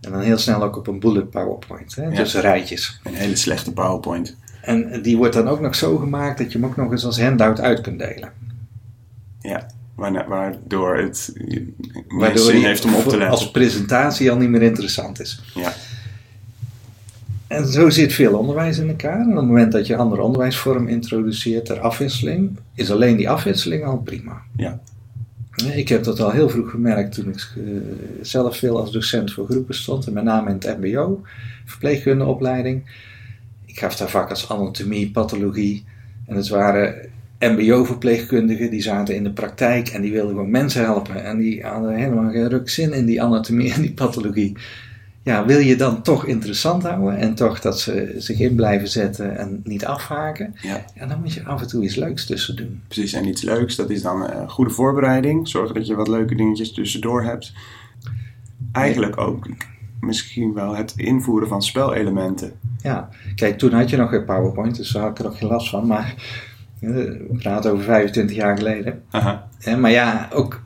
En 0.00 0.12
dan 0.12 0.20
heel 0.20 0.38
snel 0.38 0.62
ook 0.62 0.76
op 0.76 0.86
een 0.86 0.98
bullet 0.98 1.30
PowerPoint, 1.30 1.94
hè, 1.94 2.04
Ja. 2.04 2.14
tussen 2.14 2.40
rijtjes. 2.40 3.00
Een 3.04 3.14
hele 3.14 3.36
slechte 3.36 3.72
PowerPoint. 3.72 4.36
En 4.62 5.02
die 5.02 5.16
wordt 5.16 5.34
dan 5.34 5.48
ook 5.48 5.60
nog 5.60 5.74
zo 5.74 5.96
gemaakt 5.96 6.38
dat 6.38 6.52
je 6.52 6.58
hem 6.58 6.66
ook 6.66 6.76
nog 6.76 6.90
eens 6.90 7.04
als 7.04 7.20
handout 7.20 7.60
uit 7.60 7.80
kunt 7.80 7.98
delen. 7.98 8.32
Ja, 9.40 9.66
waardoor 9.96 10.96
het 10.96 11.32
meer 11.34 11.72
Waardoor 12.08 12.44
zin 12.44 12.64
heeft 12.64 12.84
om 12.84 12.94
op 12.94 13.02
te 13.02 13.08
letten. 13.08 13.28
als 13.28 13.50
presentatie 13.50 14.30
al 14.30 14.36
niet 14.36 14.48
meer 14.48 14.62
interessant 14.62 15.20
is. 15.20 15.42
Ja. 15.54 15.72
En 17.46 17.66
zo 17.66 17.90
zit 17.90 18.12
veel 18.12 18.38
onderwijs 18.38 18.78
in 18.78 18.88
elkaar. 18.88 19.20
En 19.20 19.30
op 19.30 19.36
het 19.36 19.44
moment 19.44 19.72
dat 19.72 19.86
je 19.86 19.92
een 19.92 19.98
andere 19.98 20.22
onderwijsvorm 20.22 20.88
introduceert 20.88 21.64
ter 21.64 21.80
afwisseling, 21.80 22.58
is 22.74 22.90
alleen 22.90 23.16
die 23.16 23.30
afwisseling 23.30 23.84
al 23.84 23.98
prima. 23.98 24.42
Ja. 24.56 24.80
Ik 25.74 25.88
heb 25.88 26.04
dat 26.04 26.20
al 26.20 26.30
heel 26.30 26.48
vroeg 26.48 26.70
gemerkt 26.70 27.14
toen 27.14 27.28
ik 27.28 27.52
eh, 27.56 27.62
zelf 28.22 28.56
veel 28.56 28.80
als 28.80 28.92
docent 28.92 29.32
voor 29.32 29.46
groepen 29.46 29.74
stond. 29.74 30.06
En 30.06 30.12
met 30.12 30.24
name 30.24 30.50
in 30.50 30.56
het 30.58 30.78
MBO, 30.80 31.22
verpleegkundeopleiding. 31.64 32.90
Ik 33.64 33.78
gaf 33.78 33.96
daar 33.96 34.10
vak 34.10 34.30
als 34.30 34.50
anatomie, 34.50 35.10
pathologie. 35.10 35.84
En 36.26 36.36
het 36.36 36.48
waren 36.48 36.94
MBO-verpleegkundigen 37.38 38.70
die 38.70 38.82
zaten 38.82 39.14
in 39.14 39.24
de 39.24 39.32
praktijk 39.32 39.88
en 39.88 40.02
die 40.02 40.12
wilden 40.12 40.30
gewoon 40.30 40.50
mensen 40.50 40.82
helpen. 40.82 41.24
En 41.24 41.38
die 41.38 41.62
hadden 41.62 41.94
helemaal 41.94 42.30
geen 42.30 42.48
ruk 42.48 42.68
zin 42.68 42.92
in 42.92 43.06
die 43.06 43.22
anatomie 43.22 43.72
en 43.72 43.80
die 43.80 43.92
pathologie. 43.92 44.56
Ja, 45.22 45.46
wil 45.46 45.58
je 45.58 45.76
dan 45.76 46.02
toch 46.02 46.26
interessant 46.26 46.82
houden 46.82 47.16
en 47.18 47.34
toch 47.34 47.60
dat 47.60 47.80
ze 47.80 48.14
zich 48.18 48.40
in 48.40 48.54
blijven 48.54 48.88
zetten 48.88 49.38
en 49.38 49.60
niet 49.64 49.84
afhaken? 49.84 50.54
Ja. 50.62 50.84
Ja, 50.94 51.06
dan 51.06 51.20
moet 51.20 51.32
je 51.32 51.44
af 51.44 51.60
en 51.60 51.68
toe 51.68 51.84
iets 51.84 51.94
leuks 51.94 52.26
tussen 52.26 52.56
doen. 52.56 52.82
Precies, 52.88 53.12
en 53.12 53.28
iets 53.28 53.42
leuks, 53.42 53.76
dat 53.76 53.90
is 53.90 54.02
dan 54.02 54.26
eh, 54.26 54.48
goede 54.48 54.70
voorbereiding. 54.70 55.48
Zorgen 55.48 55.74
dat 55.74 55.86
je 55.86 55.94
wat 55.94 56.08
leuke 56.08 56.34
dingetjes 56.34 56.72
tussendoor 56.72 57.22
hebt. 57.22 57.52
Eigenlijk 58.72 59.20
ook 59.20 59.48
misschien 60.00 60.54
wel 60.54 60.76
het 60.76 60.92
invoeren 60.96 61.48
van 61.48 61.62
spelelementen. 61.62 62.52
Ja, 62.82 63.08
kijk, 63.34 63.58
toen 63.58 63.72
had 63.72 63.90
je 63.90 63.96
nog 63.96 64.10
geen 64.10 64.24
PowerPoint, 64.24 64.76
dus 64.76 64.90
daar 64.90 65.02
had 65.02 65.10
ik 65.10 65.18
er 65.18 65.24
nog 65.24 65.38
geen 65.38 65.48
last 65.48 65.68
van. 65.68 65.86
Maar 65.86 66.14
we 66.80 67.26
praten 67.38 67.70
over 67.72 67.84
25 67.84 68.36
jaar 68.36 68.56
geleden. 68.56 69.02
Aha. 69.10 69.48
Maar 69.78 69.90
ja, 69.90 70.28
ook 70.32 70.62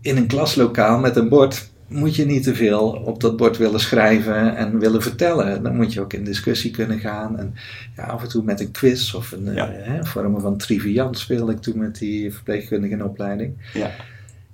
in 0.00 0.16
een 0.16 0.26
klaslokaal 0.26 0.98
met 0.98 1.16
een 1.16 1.28
bord 1.28 1.72
moet 1.88 2.16
je 2.16 2.24
niet 2.26 2.42
te 2.42 2.54
veel 2.54 2.88
op 2.90 3.20
dat 3.20 3.36
bord 3.36 3.56
willen 3.56 3.80
schrijven 3.80 4.56
en 4.56 4.78
willen 4.78 5.02
vertellen. 5.02 5.62
Dan 5.62 5.76
moet 5.76 5.92
je 5.92 6.00
ook 6.00 6.12
in 6.12 6.24
discussie 6.24 6.70
kunnen 6.70 6.98
gaan. 6.98 7.38
En 7.38 7.54
ja, 7.96 8.02
af 8.04 8.22
en 8.22 8.28
toe 8.28 8.42
met 8.44 8.60
een 8.60 8.70
quiz 8.70 9.14
of 9.14 9.32
een 9.32 9.54
Ja. 9.54 9.68
eh, 9.68 9.86
hè, 9.86 10.04
vormen 10.04 10.40
van 10.40 10.56
triviant 10.56 11.18
speelde 11.18 11.52
ik 11.52 11.60
toen 11.60 11.78
met 11.78 11.98
die 11.98 12.32
verpleegkundige 12.32 12.92
in 12.94 13.04
opleiding. 13.04 13.52
Ja. 13.74 13.90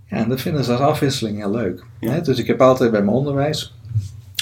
Ja, 0.07 0.17
en 0.17 0.29
dat 0.29 0.41
vinden 0.41 0.65
ze 0.65 0.71
als 0.73 0.81
afwisseling 0.81 1.37
heel 1.39 1.51
leuk. 1.51 1.85
Ja. 2.01 2.11
Hè, 2.13 2.21
dus 2.21 2.39
ik 2.39 2.47
heb 2.47 2.61
altijd 2.61 2.91
bij 2.91 3.03
mijn 3.03 3.17
onderwijs, 3.17 3.75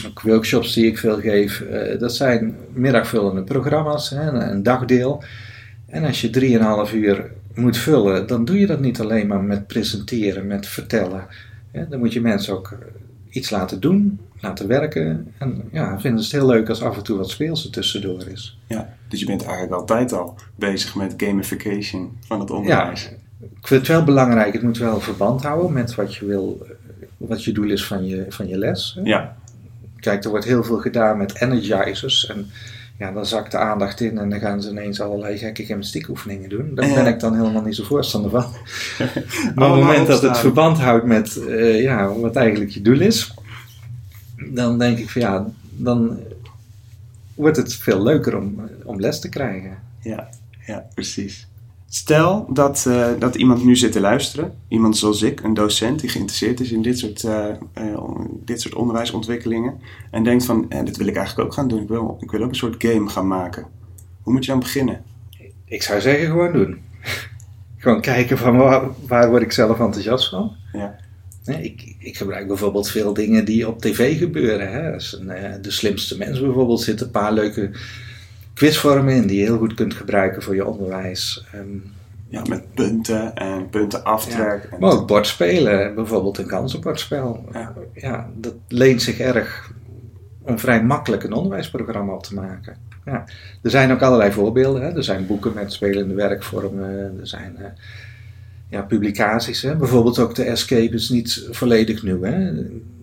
ook 0.06 0.20
workshops 0.20 0.74
die 0.74 0.86
ik 0.86 0.98
veel 0.98 1.20
geef, 1.20 1.60
eh, 1.60 1.98
dat 1.98 2.14
zijn 2.14 2.56
middagvullende 2.72 3.42
programma's, 3.42 4.10
hè, 4.10 4.20
een, 4.28 4.50
een 4.50 4.62
dagdeel. 4.62 5.22
En 5.88 6.04
als 6.04 6.20
je 6.20 6.30
drieënhalf 6.30 6.92
uur 6.92 7.30
moet 7.54 7.76
vullen, 7.76 8.26
dan 8.26 8.44
doe 8.44 8.58
je 8.58 8.66
dat 8.66 8.80
niet 8.80 9.00
alleen 9.00 9.26
maar 9.26 9.42
met 9.42 9.66
presenteren, 9.66 10.46
met 10.46 10.66
vertellen. 10.66 11.26
Dan 11.88 11.98
moet 11.98 12.12
je 12.12 12.20
mensen 12.20 12.54
ook 12.54 12.70
eh, 12.72 12.78
iets 13.36 13.50
laten 13.50 13.80
doen, 13.80 14.20
laten 14.40 14.68
werken. 14.68 15.32
En 15.38 15.62
ja, 15.72 16.00
vinden 16.00 16.24
ze 16.24 16.36
het 16.36 16.44
heel 16.44 16.54
leuk 16.54 16.68
als 16.68 16.82
af 16.82 16.96
en 16.96 17.02
toe 17.02 17.16
wat 17.16 17.30
speels 17.30 17.64
er 17.64 17.70
tussendoor 17.70 18.26
is. 18.26 18.58
ja, 18.66 18.94
dus 19.08 19.20
je 19.20 19.26
bent 19.26 19.42
eigenlijk 19.42 19.72
altijd 19.72 20.12
al 20.12 20.34
bezig 20.54 20.94
met 20.94 21.14
gamification 21.16 22.16
van 22.20 22.40
het 22.40 22.50
onderwijs. 22.50 23.10
Ik 23.40 23.66
vind 23.66 23.80
het 23.80 23.88
wel 23.88 24.04
belangrijk, 24.04 24.52
het 24.52 24.62
moet 24.62 24.78
wel 24.78 25.00
verband 25.00 25.42
houden 25.42 25.72
met 25.72 25.94
wat 25.94 26.14
je 26.14 26.26
wil, 26.26 26.66
wat 27.16 27.44
je 27.44 27.52
doel 27.52 27.70
is 27.70 27.86
van 27.86 28.06
je, 28.06 28.26
van 28.28 28.48
je 28.48 28.58
les. 28.58 28.98
Ja, 29.04 29.36
Kijk, 30.00 30.24
er 30.24 30.30
wordt 30.30 30.44
heel 30.44 30.64
veel 30.64 30.78
gedaan 30.78 31.16
met 31.16 31.40
energizers. 31.40 32.26
En 32.26 32.50
ja, 32.98 33.12
dan 33.12 33.26
zakt 33.26 33.50
de 33.50 33.58
aandacht 33.58 34.00
in 34.00 34.18
en 34.18 34.30
dan 34.30 34.38
gaan 34.38 34.62
ze 34.62 34.70
ineens 34.70 35.00
allerlei 35.00 35.38
gekke 35.38 35.64
gymnastiekoefeningen 35.64 36.48
doen. 36.48 36.74
Daar 36.74 36.94
ben 36.94 37.06
ik 37.06 37.20
dan 37.20 37.36
helemaal 37.36 37.62
niet 37.62 37.76
zo 37.76 37.84
voorstander 37.84 38.30
van. 38.30 38.44
Maar 39.54 39.70
op 39.70 39.76
het 39.76 39.84
moment 39.84 40.06
dat 40.06 40.22
het 40.22 40.38
verband 40.38 40.78
houdt 40.78 41.04
met 41.04 41.36
eh, 41.36 41.82
ja, 41.82 42.12
wat 42.12 42.36
eigenlijk 42.36 42.70
je 42.70 42.82
doel 42.82 43.00
is, 43.00 43.34
dan 44.50 44.78
denk 44.78 44.98
ik 44.98 45.10
van 45.10 45.22
ja, 45.22 45.46
dan 45.70 46.18
wordt 47.34 47.56
het 47.56 47.74
veel 47.74 48.02
leuker 48.02 48.36
om, 48.36 48.60
om 48.84 49.00
les 49.00 49.20
te 49.20 49.28
krijgen. 49.28 49.78
ja, 50.02 50.28
ja, 50.66 50.86
precies. 50.94 51.46
Stel 51.90 52.46
dat, 52.52 52.84
eh, 52.86 53.08
dat 53.18 53.34
iemand 53.34 53.64
nu 53.64 53.76
zit 53.76 53.92
te 53.92 54.00
luisteren, 54.00 54.52
iemand 54.68 54.96
zoals 54.96 55.22
ik, 55.22 55.42
een 55.42 55.54
docent 55.54 56.00
die 56.00 56.08
geïnteresseerd 56.08 56.60
is 56.60 56.72
in 56.72 56.82
dit 56.82 56.98
soort, 56.98 57.24
eh, 57.24 57.48
eh, 57.72 58.10
dit 58.44 58.60
soort 58.60 58.74
onderwijsontwikkelingen, 58.74 59.80
en 60.10 60.24
denkt 60.24 60.44
van, 60.44 60.70
eh, 60.70 60.84
dit 60.84 60.96
wil 60.96 61.06
ik 61.06 61.16
eigenlijk 61.16 61.48
ook 61.48 61.54
gaan 61.54 61.68
doen, 61.68 61.82
ik 61.82 61.88
wil, 61.88 62.16
ik 62.20 62.30
wil 62.30 62.42
ook 62.42 62.48
een 62.48 62.54
soort 62.54 62.84
game 62.84 63.08
gaan 63.08 63.26
maken. 63.26 63.66
Hoe 64.22 64.32
moet 64.32 64.44
je 64.44 64.50
dan 64.50 64.60
beginnen? 64.60 65.02
Ik 65.64 65.82
zou 65.82 66.00
zeggen 66.00 66.26
gewoon 66.26 66.52
doen. 66.52 66.78
gewoon 67.78 68.00
kijken 68.00 68.38
van 68.38 68.56
waar, 68.56 68.88
waar 69.06 69.30
word 69.30 69.42
ik 69.42 69.52
zelf 69.52 69.80
enthousiast 69.80 70.28
van. 70.28 70.52
Ja. 70.72 70.96
Nee, 71.44 71.62
ik, 71.62 71.94
ik 71.98 72.16
gebruik 72.16 72.46
bijvoorbeeld 72.46 72.90
veel 72.90 73.14
dingen 73.14 73.44
die 73.44 73.68
op 73.68 73.80
tv 73.80 74.18
gebeuren. 74.18 74.72
Hè. 74.72 74.92
Als 74.92 75.18
een, 75.20 75.62
de 75.62 75.70
slimste 75.70 76.18
mens 76.18 76.40
bijvoorbeeld 76.40 76.80
zitten 76.80 77.06
een 77.06 77.12
paar 77.12 77.32
leuke 77.32 77.70
quizvormen 78.58 79.14
in 79.14 79.26
die 79.26 79.38
je 79.38 79.44
heel 79.44 79.58
goed 79.58 79.74
kunt 79.74 79.94
gebruiken 79.94 80.42
voor 80.42 80.54
je 80.54 80.66
onderwijs. 80.66 81.44
Ehm, 81.52 81.66
Ja, 82.30 82.42
met 82.48 82.74
punten 82.74 83.34
en 83.34 83.68
punten 83.70 84.04
aftrek. 84.04 84.68
en- 84.70 84.80
maar 84.80 84.92
ook 84.92 85.06
bordspelen, 85.06 85.94
bijvoorbeeld 85.94 86.38
een 86.38 86.46
kansenbordspel. 86.46 87.44
Ja. 87.52 87.72
Ja, 87.94 88.30
dat 88.36 88.54
leent 88.68 89.02
zich 89.02 89.18
erg 89.18 89.70
om 90.42 90.58
vrij 90.58 90.82
makkelijk 90.84 91.22
een 91.24 91.32
onderwijsprogramma 91.32 92.12
op 92.12 92.22
te 92.22 92.34
maken. 92.34 92.76
Ja. 93.04 93.24
Er 93.62 93.70
zijn 93.70 93.92
ook 93.92 94.02
allerlei 94.02 94.32
voorbeelden. 94.32 94.82
Hè. 94.82 94.88
Er 94.96 95.04
zijn 95.04 95.26
boeken 95.26 95.52
met 95.54 95.72
spelende 95.72 96.14
werkvormen. 96.14 96.88
Er 97.20 97.26
zijn 97.26 97.56
eh, 97.56 97.64
ja, 98.68 98.82
publicaties. 98.82 99.62
Hè. 99.62 99.76
Bijvoorbeeld 99.76 100.18
ook 100.18 100.34
de 100.34 100.44
Escape 100.44 100.94
is 100.94 101.08
niet 101.08 101.48
volledig 101.50 102.02
nieuw. 102.02 102.22
Hè. 102.22 102.52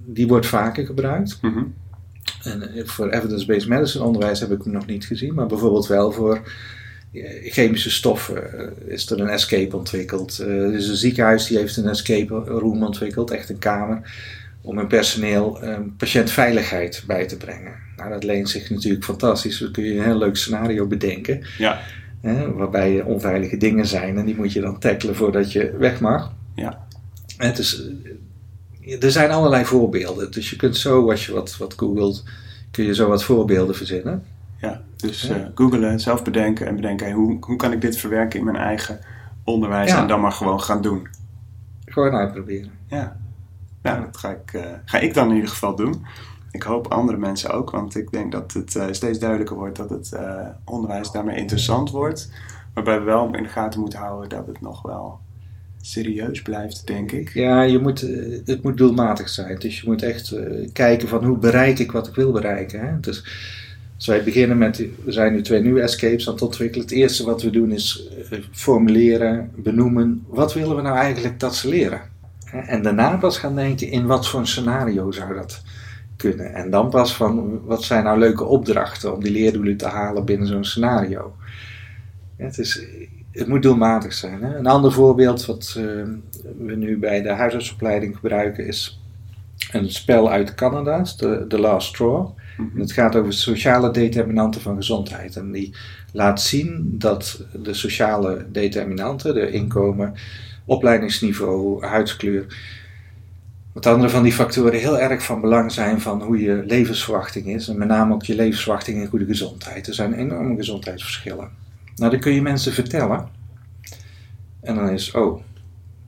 Die 0.05 0.27
wordt 0.27 0.45
vaker 0.47 0.85
gebruikt. 0.85 1.37
Mhm. 1.41 1.63
En 2.43 2.73
eh, 2.73 2.85
voor 2.85 3.09
evidence-based 3.09 3.67
medicine 3.67 4.03
onderwijs 4.03 4.39
heb 4.39 4.51
ik 4.51 4.63
hem 4.63 4.73
nog 4.73 4.85
niet 4.85 5.05
gezien, 5.05 5.33
maar 5.33 5.45
bijvoorbeeld 5.45 5.87
wel 5.87 6.11
voor 6.11 6.41
eh, 7.23 7.51
chemische 7.51 7.91
stoffen 7.91 8.59
eh, 8.59 8.93
is 8.93 9.09
er 9.09 9.19
een 9.19 9.29
escape 9.29 9.77
ontwikkeld. 9.77 10.37
Er 10.37 10.73
is 10.73 10.87
een 10.87 10.95
ziekenhuis 10.95 11.47
die 11.47 11.57
heeft 11.57 11.77
een 11.77 11.87
escape 11.87 12.33
room 12.33 12.83
ontwikkeld, 12.83 13.31
echt 13.31 13.49
een 13.49 13.59
kamer, 13.59 14.01
om 14.61 14.77
hun 14.77 14.87
personeel 14.87 15.61
eh, 15.61 15.79
patiëntveiligheid 15.97 17.03
bij 17.07 17.25
te 17.25 17.37
brengen. 17.37 17.73
Nou, 17.97 18.09
dat 18.09 18.23
leent 18.23 18.49
zich 18.49 18.69
natuurlijk 18.69 19.03
fantastisch. 19.03 19.59
Dan 19.59 19.71
kun 19.71 19.83
je 19.83 19.97
een 19.97 20.03
heel 20.03 20.17
leuk 20.17 20.35
scenario 20.35 20.87
bedenken, 20.87 21.45
Ja, 21.57 21.81
hè, 22.21 22.53
waarbij 22.53 23.01
onveilige 23.01 23.57
dingen 23.57 23.85
zijn 23.85 24.17
en 24.17 24.25
die 24.25 24.35
moet 24.35 24.53
je 24.53 24.61
dan 24.61 24.79
tackelen 24.79 25.15
voordat 25.15 25.51
je 25.51 25.77
weg 25.77 25.99
mag. 25.99 26.33
Ja. 26.55 26.87
Het 27.37 27.57
is, 27.57 27.89
er 28.99 29.11
zijn 29.11 29.31
allerlei 29.31 29.65
voorbeelden, 29.65 30.31
dus 30.31 30.49
je 30.49 30.55
kunt 30.55 30.77
zo, 30.77 31.09
als 31.11 31.25
je 31.25 31.33
wat, 31.33 31.57
wat 31.57 31.73
googelt, 31.77 32.23
kun 32.71 32.85
je 32.85 32.95
zo 32.95 33.07
wat 33.07 33.23
voorbeelden 33.23 33.75
verzinnen. 33.75 34.23
ja. 34.57 34.81
dus 34.95 35.21
Ja. 35.21 35.35
eh 35.35 35.45
googelen, 35.55 35.99
zelf 35.99 36.23
bedenken 36.23 36.67
en 36.67 36.75
bedenken, 36.75 37.05
hey, 37.05 37.15
hoe, 37.15 37.37
hoe 37.41 37.55
kan 37.55 37.71
ik 37.71 37.81
dit 37.81 37.97
verwerken 37.97 38.39
in 38.39 38.45
mijn 38.45 38.57
eigen 38.57 38.99
onderwijs 39.43 39.91
Ja. 39.91 40.01
en 40.01 40.07
dan 40.07 40.21
maar 40.21 40.31
gewoon 40.31 40.61
gaan 40.61 40.81
doen. 40.81 41.07
Gewoon 41.85 42.13
uitproberen. 42.13 42.71
Ja, 42.87 43.17
nou, 43.81 44.01
dat 44.05 44.17
ga 44.17 44.29
ik, 44.29 44.53
eh, 44.53 44.61
ga 44.85 44.97
ik 44.99 45.13
dan 45.13 45.29
in 45.29 45.35
ieder 45.35 45.49
geval 45.49 45.75
doen. 45.75 46.05
Ik 46.51 46.63
hoop 46.63 46.87
andere 46.87 47.17
mensen 47.17 47.49
ook, 47.51 47.69
want 47.69 47.95
ik 47.95 48.11
denk 48.11 48.31
dat 48.31 48.53
het 48.53 48.75
eh, 48.75 48.85
steeds 48.91 49.19
duidelijker 49.19 49.55
wordt 49.55 49.77
dat 49.77 49.89
het 49.89 50.11
onderwijs 50.65 51.11
daarmee 51.11 51.37
interessant 51.37 51.89
wordt. 51.91 52.31
Waarbij 52.73 52.97
we 52.99 53.05
wel 53.05 53.35
in 53.35 53.43
de 53.43 53.49
gaten 53.49 53.79
moeten 53.79 53.99
houden 53.99 54.29
dat 54.29 54.47
het 54.47 54.61
nog 54.61 54.81
wel 54.81 55.19
serieus 55.85 56.41
blijft, 56.41 56.87
denk 56.87 57.11
ik. 57.11 57.33
Ja, 57.33 57.61
je 57.61 57.79
moet, 57.79 58.01
eh, 58.01 58.39
het 58.45 58.63
moet 58.63 58.77
doelmatig 58.77 59.29
zijn. 59.29 59.59
Dus 59.59 59.79
je 59.79 59.87
moet 59.87 60.03
echt 60.03 60.31
eh, 60.31 60.69
kijken 60.73 61.07
van 61.07 61.25
hoe 61.25 61.37
bereik 61.37 61.79
ik 61.79 61.91
wat 61.91 62.07
ik 62.07 62.15
wil 62.15 62.31
bereiken. 62.31 62.79
Hè? 62.79 62.99
Dus 62.99 63.23
als 63.95 64.07
wij 64.07 64.23
beginnen 64.23 64.57
met, 64.57 64.83
we 65.03 65.11
zijn 65.11 65.33
nu 65.33 65.41
twee 65.41 65.61
nieuwe 65.61 65.81
escapes 65.81 66.27
aan 66.27 66.33
het 66.33 66.41
ontwikkelen. 66.41 66.85
Het 66.85 66.95
eerste 66.95 67.25
wat 67.25 67.41
we 67.41 67.49
doen 67.49 67.71
is 67.71 68.09
eh, 68.29 68.39
formuleren, 68.51 69.51
benoemen. 69.55 70.23
Wat 70.27 70.53
willen 70.53 70.75
we 70.75 70.81
nou 70.81 70.97
eigenlijk 70.97 71.39
dat 71.39 71.55
ze 71.55 71.69
leren? 71.69 72.01
En 72.51 72.81
daarna 72.81 73.17
pas 73.17 73.37
gaan 73.37 73.55
denken 73.55 73.89
in 73.89 74.05
wat 74.05 74.27
voor 74.27 74.39
een 74.39 74.47
scenario 74.47 75.11
zou 75.11 75.33
dat 75.33 75.61
kunnen. 76.15 76.53
En 76.53 76.69
dan 76.69 76.89
pas 76.89 77.15
van 77.15 77.61
wat 77.65 77.83
zijn 77.83 78.03
nou 78.03 78.19
leuke 78.19 78.43
opdrachten 78.43 79.13
om 79.13 79.23
die 79.23 79.31
leerdoelen 79.31 79.77
te 79.77 79.87
halen 79.87 80.25
binnen 80.25 80.47
zo'n 80.47 80.65
scenario. 80.65 81.35
Het, 82.35 82.57
is, 82.57 82.85
het 83.35 83.47
moet 83.47 83.63
doelmatig 83.63 84.13
zijn. 84.13 84.43
Hè? 84.43 84.57
Een 84.57 84.67
ander 84.67 84.91
voorbeeld 84.91 85.45
wat 85.45 85.75
eh, 85.77 85.83
we 86.57 86.75
nu 86.75 86.97
bij 86.97 87.21
de 87.21 87.29
huisartsopleiding 87.29 88.15
gebruiken 88.15 88.67
is 88.67 88.99
een 89.71 89.91
spel 89.91 90.31
uit 90.31 90.55
Canada, 90.55 91.01
The, 91.01 91.45
The 91.47 91.59
Last 91.59 91.87
Straw. 91.87 92.27
En 92.57 92.79
het 92.79 92.91
gaat 92.91 93.15
over 93.15 93.33
sociale 93.33 93.91
determinanten 93.91 94.61
van 94.61 94.75
gezondheid. 94.75 95.35
En 95.35 95.51
die 95.51 95.75
laat 96.11 96.41
zien 96.41 96.95
dat 96.97 97.45
de 97.63 97.73
sociale 97.73 98.45
determinanten, 98.51 99.33
de 99.33 99.51
inkomen, 99.51 100.13
opleidingsniveau, 100.65 101.85
huidskleur, 101.85 102.45
wat 103.73 103.85
andere 103.85 104.09
van 104.09 104.23
die 104.23 104.33
factoren 104.33 104.79
heel 104.79 104.99
erg 104.99 105.23
van 105.23 105.41
belang 105.41 105.71
zijn 105.71 106.01
van 106.01 106.21
hoe 106.21 106.41
je 106.41 106.63
levensverwachting 106.67 107.47
is. 107.47 107.67
En 107.67 107.77
met 107.77 107.87
name 107.87 108.13
ook 108.13 108.23
je 108.23 108.35
levensverwachting 108.35 109.01
en 109.01 109.07
goede 109.07 109.25
gezondheid. 109.25 109.87
Er 109.87 109.93
zijn 109.93 110.13
enorme 110.13 110.55
gezondheidsverschillen. 110.55 111.64
Nou, 111.95 112.11
dat 112.11 112.19
kun 112.19 112.33
je 112.33 112.41
mensen 112.41 112.73
vertellen. 112.73 113.27
En 114.61 114.75
dan 114.75 114.89
is, 114.89 115.11
oh, 115.11 115.41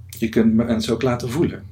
je 0.08 0.30
kunt 0.30 0.54
mensen 0.54 0.94
ook 0.94 1.02
laten 1.02 1.30
voelen. 1.30 1.64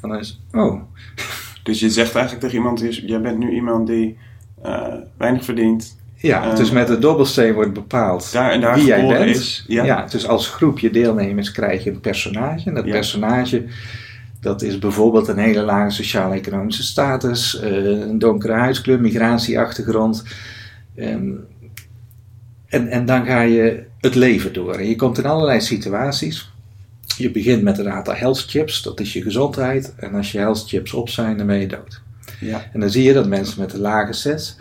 En 0.00 0.08
dan 0.08 0.18
is, 0.18 0.40
oh, 0.52 0.80
Dus 1.62 1.80
je 1.80 1.90
zegt 1.90 2.14
eigenlijk 2.14 2.44
tegen 2.44 2.58
iemand, 2.58 2.82
is- 2.82 3.02
jij 3.06 3.20
bent 3.20 3.38
nu 3.38 3.50
iemand 3.50 3.86
die 3.86 4.18
eh, 4.62 4.94
weinig 5.16 5.44
verdient. 5.44 5.96
ja, 6.16 6.50
Eh, 6.50 6.56
dus 6.56 6.70
met 6.70 6.86
de 6.86 6.98
dobbelsteen 6.98 7.52
wordt 7.54 7.72
bepaald 7.72 8.32
Daar 8.32 8.50
en 8.50 8.60
daar 8.60 8.74
wie 8.74 8.84
jij 8.84 9.06
bent. 9.06 9.36
is. 9.36 9.64
Ja. 9.68 9.84
Ja. 9.84 10.06
dus 10.06 10.26
als 10.26 10.48
groepje 10.48 10.90
deelnemers 10.90 11.50
krijg 11.50 11.84
je 11.84 11.90
een 11.90 12.00
personage. 12.00 12.68
En 12.68 12.74
dat 12.74 12.84
Ja. 12.84 12.90
personage, 12.90 13.64
dat 14.40 14.62
is 14.62 14.78
bijvoorbeeld 14.78 15.28
een 15.28 15.38
hele 15.38 15.62
lage 15.62 15.90
sociaal-economische 15.90 16.82
status, 16.82 17.60
eh, 17.60 17.70
een 17.84 18.18
donkere 18.18 18.52
huidskleur, 18.52 19.00
migratieachtergrond. 19.00 20.24
En, 22.68 22.88
en 22.88 23.06
dan 23.06 23.26
ga 23.26 23.40
je 23.40 23.84
het 24.00 24.14
leven 24.14 24.52
door. 24.52 24.74
En 24.74 24.88
je 24.88 24.96
komt 24.96 25.18
in 25.18 25.26
allerlei 25.26 25.60
situaties. 25.60 26.52
Je 27.16 27.30
begint 27.30 27.62
met 27.62 27.78
een 27.78 27.90
aantal 27.90 28.14
health 28.14 28.44
chips, 28.48 28.82
dat 28.82 29.00
is 29.00 29.12
je 29.12 29.22
gezondheid. 29.22 29.94
En 29.96 30.14
als 30.14 30.32
je 30.32 30.38
health 30.38 30.64
chips 30.68 30.92
op 30.92 31.08
zijn, 31.08 31.36
dan 31.36 31.46
ben 31.46 31.58
je 31.58 31.66
dood. 31.66 32.00
Ja. 32.40 32.68
En 32.72 32.80
dan 32.80 32.90
zie 32.90 33.02
je 33.02 33.12
dat 33.12 33.26
mensen 33.28 33.60
met 33.60 33.72
een 33.72 33.80
lage 33.80 34.12
zes, 34.12 34.56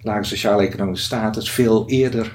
lage 0.00 0.24
sociaal-economische 0.24 1.04
status, 1.04 1.50
veel 1.50 1.88
eerder 1.88 2.32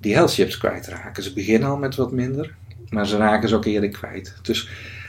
die 0.00 0.14
health 0.14 0.34
chips 0.34 0.58
kwijtraken. 0.58 1.22
Ze 1.22 1.32
beginnen 1.32 1.68
al 1.68 1.76
met 1.76 1.94
wat 1.96 2.12
minder, 2.12 2.54
maar 2.88 3.06
ze 3.06 3.16
raken 3.16 3.48
ze 3.48 3.54
ook 3.54 3.64
eerder 3.64 3.90
kwijt. 3.90 4.34
Dus 4.42 4.68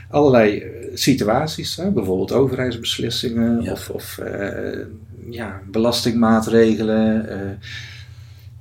allerlei 0.09 0.59
eh, 0.59 0.69
situaties, 0.93 1.75
hè, 1.75 1.91
bijvoorbeeld 1.91 2.31
overheidsbeslissingen 2.31 3.61
Ja. 3.63 3.71
of, 3.71 3.89
of 3.89 4.17
eh, 4.17 4.79
ja, 5.29 5.61
belastingmaatregelen, 5.71 7.29
eh, 7.29 7.49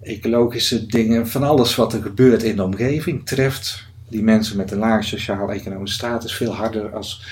ecologische 0.09 0.87
dingen, 0.87 1.29
van 1.29 1.43
alles 1.43 1.75
wat 1.75 1.93
er 1.93 2.03
gebeurt 2.03 2.43
in 2.43 2.57
de 2.57 2.63
omgeving, 2.63 3.27
treft 3.27 3.87
die 4.09 4.23
mensen 4.23 4.57
met 4.57 4.71
een 4.71 4.79
laag 4.79 5.05
sociaal-economische 5.05 5.97
status 5.97 6.35
veel 6.35 6.55
harder 6.55 6.95
als 6.95 7.27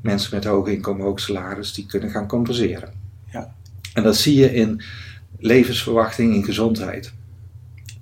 mensen 0.00 0.34
met 0.34 0.44
hoog 0.44 0.68
inkomen, 0.68 1.04
hoog 1.04 1.20
salaris, 1.20 1.74
die 1.74 1.86
kunnen 1.86 2.10
gaan 2.10 2.26
compenseren. 2.26 2.92
Ja. 3.32 3.54
En 3.94 4.02
dat 4.02 4.16
zie 4.16 4.34
je 4.34 4.54
in 4.54 4.82
levensverwachting, 5.38 6.34
in 6.34 6.44
gezondheid. 6.44 7.12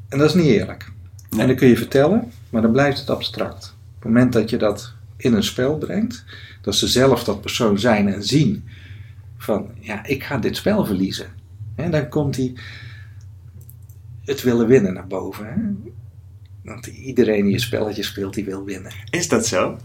En 0.08 0.18
dat 0.18 0.28
is 0.28 0.34
niet 0.34 0.46
eerlijk. 0.46 0.92
Nee. 1.30 1.40
En 1.40 1.48
dat 1.48 1.56
kun 1.56 1.68
je 1.68 1.76
vertellen, 1.76 2.32
maar 2.50 2.62
dan 2.62 2.72
blijft 2.72 2.98
het 2.98 3.10
abstract. 3.10 3.74
Op 3.96 4.02
het 4.02 4.12
moment 4.12 4.32
dat 4.32 4.50
je 4.50 4.56
dat 4.56 4.92
in 5.16 5.34
een 5.34 5.42
spel 5.42 5.78
brengt, 5.78 6.24
dat 6.62 6.74
ze 6.74 6.88
zelf 6.88 7.24
dat 7.24 7.40
persoon 7.40 7.78
zijn 7.78 8.12
en 8.12 8.22
zien 8.22 8.68
van, 9.36 9.68
ja, 9.80 10.04
ik 10.04 10.24
ga 10.24 10.38
dit 10.38 10.56
spel 10.56 10.84
verliezen. 10.84 11.26
En 11.74 11.90
dan 11.90 12.08
komt 12.08 12.34
die 12.34 12.58
het 14.28 14.42
willen 14.42 14.66
winnen 14.66 14.94
naar 14.94 15.06
boven. 15.06 15.46
Hè? 15.46 15.54
Want 16.64 16.86
iedereen 16.86 17.44
die 17.44 17.52
een 17.54 17.60
spelletje 17.60 18.02
speelt, 18.02 18.34
die 18.34 18.44
wil 18.44 18.64
winnen. 18.64 18.92
Is 19.10 19.28
dat 19.28 19.46
zo? 19.46 19.76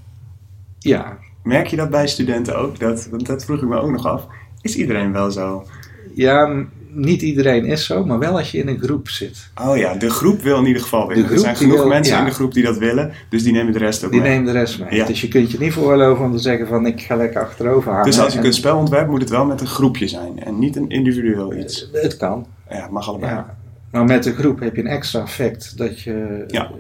Ja, 0.79 1.17
Merk 1.43 1.67
je 1.67 1.75
dat 1.75 1.89
bij 1.89 2.07
studenten 2.07 2.57
ook? 2.57 2.79
Dat, 2.79 3.07
want 3.11 3.25
dat 3.25 3.45
vroeg 3.45 3.61
ik 3.61 3.67
me 3.67 3.79
ook 3.79 3.91
nog 3.91 4.05
af. 4.05 4.27
Is 4.61 4.75
iedereen 4.75 5.11
wel 5.11 5.31
zo? 5.31 5.65
ja, 6.13 6.63
niet 6.89 7.21
iedereen 7.21 7.65
is 7.65 7.85
zo, 7.85 8.05
maar 8.05 8.19
wel 8.19 8.37
als 8.37 8.51
je 8.51 8.57
in 8.57 8.67
een 8.67 8.79
groep 8.79 9.09
zit. 9.09 9.49
Oh 9.61 9.77
ja, 9.77 9.95
de 9.95 10.09
groep 10.09 10.41
wil 10.41 10.57
in 10.59 10.65
ieder 10.65 10.81
geval 10.81 11.07
winnen. 11.07 11.31
Er 11.31 11.39
zijn 11.39 11.53
die 11.55 11.63
genoeg 11.63 11.77
wil- 11.79 11.87
mensen 11.87 12.13
ja. 12.13 12.19
in 12.19 12.25
de 12.25 12.31
groep 12.31 12.53
die 12.53 12.63
dat 12.63 12.77
willen, 12.77 13.11
dus 13.29 13.43
die 13.43 13.51
nemen 13.53 13.73
de 13.73 13.79
rest 13.79 14.03
ook 14.05 14.11
Die 14.11 14.21
mee. 14.21 14.29
neemt 14.29 14.45
de 14.45 14.51
rest 14.51 14.79
mee. 14.79 14.95
Ja. 14.95 15.05
Dus 15.05 15.21
je 15.21 15.27
kunt 15.27 15.51
je 15.51 15.59
niet 15.59 15.73
veroorloven 15.73 16.25
om 16.25 16.31
te 16.31 16.39
zeggen 16.39 16.67
van 16.67 16.85
ik 16.85 17.01
ga 17.01 17.15
lekker 17.15 17.41
achterover 17.41 17.89
hangen. 17.91 18.05
Dus 18.05 18.19
als 18.19 18.33
ik 18.33 18.39
En 18.39 18.45
een 18.45 18.53
spel 18.53 18.77
ontwerp, 18.77 19.07
moet 19.09 19.21
het 19.21 19.29
wel 19.29 19.45
met 19.45 19.61
een 19.61 19.67
groepje 19.67 20.07
zijn 20.07 20.39
en 20.43 20.59
niet 20.59 20.75
een 20.75 20.89
individueel 20.89 21.55
iets. 21.57 21.89
Het 21.93 22.17
kan, 22.17 22.45
Ja, 22.69 22.81
het 22.81 22.91
mag 22.91 23.07
allebei. 23.07 23.31
ja. 23.31 23.57
Maar 23.93 24.05
met 24.05 24.23
de 24.23 24.33
groep 24.33 24.59
heb 24.59 24.75
je 24.75 24.81
een 24.81 24.87
extra 24.87 25.21
effect 25.21 25.77
dat 25.77 25.99
je 26.01 26.43
Ja. 26.47 26.71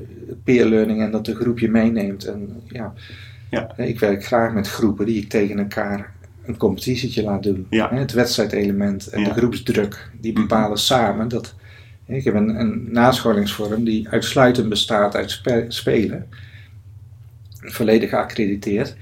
peer 0.43 0.65
learning 0.65 1.01
en 1.01 1.11
dat 1.11 1.25
de 1.25 1.35
groep 1.35 1.59
je 1.59 1.69
meeneemt. 1.69 2.25
En, 2.25 2.61
ja. 2.67 2.93
Ja. 3.49 3.77
Ik 3.77 3.99
werk 3.99 4.25
graag 4.25 4.53
met 4.53 4.67
groepen 4.69 5.05
die 5.05 5.21
ik 5.21 5.29
tegen 5.29 5.59
elkaar 5.59 6.11
een 6.45 6.57
competitietje 6.57 7.23
laat 7.23 7.43
doen. 7.43 7.67
Ja. 7.69 7.93
Het 7.93 8.11
wedstrijdelement 8.11 9.07
en 9.07 9.23
de 9.23 9.29
groepsdruk, 9.33 10.09
die 10.21 10.31
Mhm. 10.31 10.41
bepalen 10.41 10.77
samen 10.77 11.27
dat. 11.27 11.55
Ik 12.05 12.23
heb 12.23 12.33
een, 12.33 12.59
een 12.59 12.87
nascholingsvorm 12.91 13.83
die 13.83 14.09
uitsluitend 14.09 14.69
bestaat 14.69 15.15
uit 15.15 15.31
spe- 15.31 15.65
spelen. 15.67 16.27
Volledig 17.59 18.09
geaccrediteerd. 18.09 18.95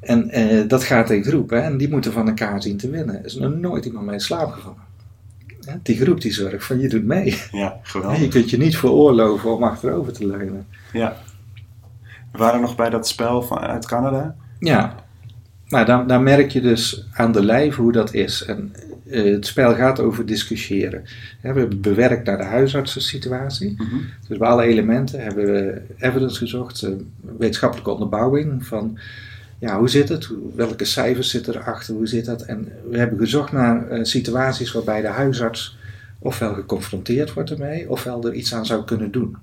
En 0.00 0.30
eh, 0.30 0.68
dat 0.68 0.84
gaat 0.84 1.10
in 1.10 1.24
groepen 1.24 1.62
en 1.64 1.76
die 1.76 1.88
moeten 1.90 2.12
van 2.12 2.28
elkaar 2.28 2.62
zien 2.62 2.76
te 2.76 2.90
winnen. 2.90 3.18
Er 3.18 3.24
is 3.24 3.34
nog 3.34 3.54
nooit 3.54 3.84
iemand 3.84 4.04
mee 4.04 4.14
in 4.14 4.20
slaap 4.20 4.50
gevallen. 4.52 4.90
Die 5.82 5.96
groep 5.96 6.20
die 6.20 6.32
zorgt 6.32 6.64
van 6.64 6.80
je 6.80 6.88
doet 6.88 7.04
mee. 7.04 7.38
Ja, 7.52 7.80
geweldig. 7.82 8.20
Je 8.20 8.28
kunt 8.28 8.50
je 8.50 8.58
niet 8.58 8.76
veroorloven 8.76 9.54
om 9.54 9.62
achterover 9.62 10.12
te 10.12 10.26
leunen. 10.26 10.66
Ja. 10.92 11.16
We 12.32 12.38
waren 12.38 12.60
nog 12.60 12.76
bij 12.76 12.90
dat 12.90 13.08
spel 13.08 13.42
van, 13.42 13.58
uit 13.58 13.86
Canada. 13.86 14.34
Ja, 14.58 14.94
nou 15.68 15.86
dan, 15.86 16.06
dan 16.06 16.22
merk 16.22 16.50
je 16.50 16.60
dus 16.60 17.06
aan 17.12 17.32
de 17.32 17.44
lijf 17.44 17.76
hoe 17.76 17.92
dat 17.92 18.14
is. 18.14 18.44
En 18.44 18.72
eh, 19.10 19.24
het 19.24 19.46
spel 19.46 19.74
gaat 19.74 20.00
over 20.00 20.26
discussiëren. 20.26 21.02
We 21.40 21.46
hebben 21.46 21.80
bewerkt 21.80 22.26
naar 22.26 22.36
de 22.36 22.44
huisartsensituatie. 22.44 23.74
Mhm. 23.76 23.96
Dus 24.28 24.38
bij 24.38 24.48
alle 24.48 24.62
elementen 24.62 25.22
hebben 25.22 25.44
we 25.44 25.82
evidence 25.98 26.38
gezocht, 26.38 26.82
eh, 26.82 26.90
wetenschappelijke 27.38 27.90
onderbouwing 27.90 28.66
van 28.66 28.98
ja, 29.62 29.78
hoe 29.78 29.88
zit 29.88 30.08
het, 30.08 30.28
welke 30.54 30.84
cijfers 30.84 31.30
zitten 31.30 31.54
erachter, 31.56 31.94
hoe 31.94 32.06
zit 32.06 32.24
dat. 32.24 32.42
En 32.42 32.72
we 32.90 32.98
hebben 32.98 33.18
gezocht 33.18 33.52
naar 33.52 33.88
eh, 33.88 34.04
situaties 34.04 34.72
waarbij 34.72 35.00
de 35.00 35.06
huisarts 35.08 35.76
ofwel 36.18 36.54
geconfronteerd 36.54 37.32
wordt 37.32 37.50
ermee, 37.50 37.90
ofwel 37.90 38.26
er 38.26 38.34
iets 38.34 38.54
aan 38.54 38.66
zou 38.66 38.84
kunnen 38.84 39.10
doen. 39.10 39.36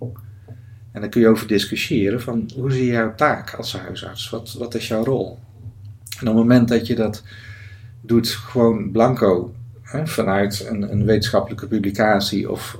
En 0.91 1.01
dan 1.01 1.09
kun 1.09 1.21
je 1.21 1.27
over 1.27 1.47
discussiëren 1.47 2.21
van 2.21 2.49
hoe 2.55 2.71
zie 2.71 2.85
je 2.85 2.91
jouw 2.91 3.15
taak 3.15 3.53
als 3.53 3.77
huisarts, 3.77 4.29
wat, 4.29 4.53
wat 4.53 4.75
is 4.75 4.87
jouw 4.87 5.03
rol. 5.03 5.39
En 6.19 6.27
op 6.27 6.35
het 6.35 6.35
moment 6.35 6.67
dat 6.67 6.87
je 6.87 6.95
dat 6.95 7.23
doet 8.01 8.29
gewoon 8.29 8.91
blanco, 8.91 9.53
hè, 9.81 10.07
vanuit 10.07 10.65
een, 10.69 10.91
een 10.91 11.05
wetenschappelijke 11.05 11.67
publicatie 11.67 12.51
of 12.51 12.77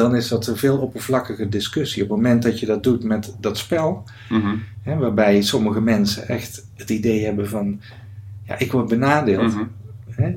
dan 0.00 0.16
is 0.16 0.28
dat 0.28 0.46
een 0.46 0.56
veel 0.56 0.78
oppervlakkige 0.78 1.48
discussie. 1.48 2.02
Op 2.02 2.08
het 2.08 2.16
moment 2.16 2.42
dat 2.42 2.60
je 2.60 2.66
dat 2.66 2.82
doet 2.82 3.04
met 3.04 3.34
dat 3.40 3.58
spel, 3.58 4.04
Mhm. 4.28 4.56
hè, 4.82 4.96
waarbij 4.96 5.42
sommige 5.42 5.80
mensen 5.80 6.28
echt 6.28 6.66
het 6.76 6.90
idee 6.90 7.24
hebben 7.24 7.48
van, 7.48 7.80
ja, 8.46 8.58
ik 8.58 8.72
word 8.72 8.88
benadeeld. 8.88 9.54
Mhm. 9.54 9.64
Hè, 10.10 10.34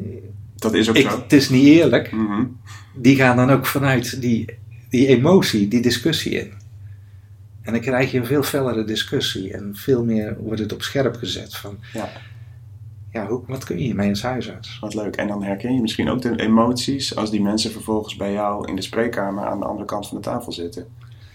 Dat 0.56 0.73
is 0.73 0.89
ook 0.89 0.95
ik, 0.95 1.10
zo. 1.10 1.21
het 1.21 1.34
is 1.34 1.49
niet 1.49 1.65
eerlijk. 1.65 2.12
Mhm. 2.12 2.43
Die 2.95 3.15
gaan 3.15 3.36
dan 3.36 3.49
ook 3.49 3.65
vanuit 3.65 4.21
die, 4.21 4.45
die 4.89 5.08
emotie, 5.08 5.67
die 5.67 5.82
discussie 5.82 6.32
in. 6.32 6.52
En 7.62 7.71
dan 7.73 7.82
krijg 7.82 8.12
je 8.12 8.19
een 8.19 8.26
veel 8.26 8.43
fellere 8.43 8.84
discussie 8.84 9.54
en 9.54 9.71
veel 9.76 10.04
meer 10.06 10.38
wordt 10.39 10.60
het 10.60 10.73
op 10.73 10.82
scherp 10.82 11.15
gezet 11.15 11.56
van, 11.56 11.78
Ja. 11.93 12.10
Ja, 13.13 13.28
hoe, 13.28 13.41
wat 13.47 13.63
kun 13.63 13.78
je 13.78 13.84
hiermee 13.84 14.10
als 14.10 14.21
huisarts? 14.21 14.78
Wat 14.80 14.93
leuk. 14.93 15.15
En 15.15 15.28
dan 15.28 15.43
herken 15.43 15.73
je 15.76 15.82
misschien 15.82 16.10
ook 16.10 16.21
de 16.21 16.39
emoties 16.39 17.15
als 17.15 17.32
die 17.32 17.41
mensen 17.41 17.71
vervolgens 17.71 18.15
bij 18.15 18.32
jou 18.34 18.67
in 18.67 18.76
de 18.76 18.82
spreekkamer 18.82 19.45
aan 19.45 19.60
de 19.60 19.65
andere 19.65 19.86
kant 19.86 20.08
van 20.08 20.17
de 20.17 20.23
tafel 20.23 20.52
zitten. 20.52 20.88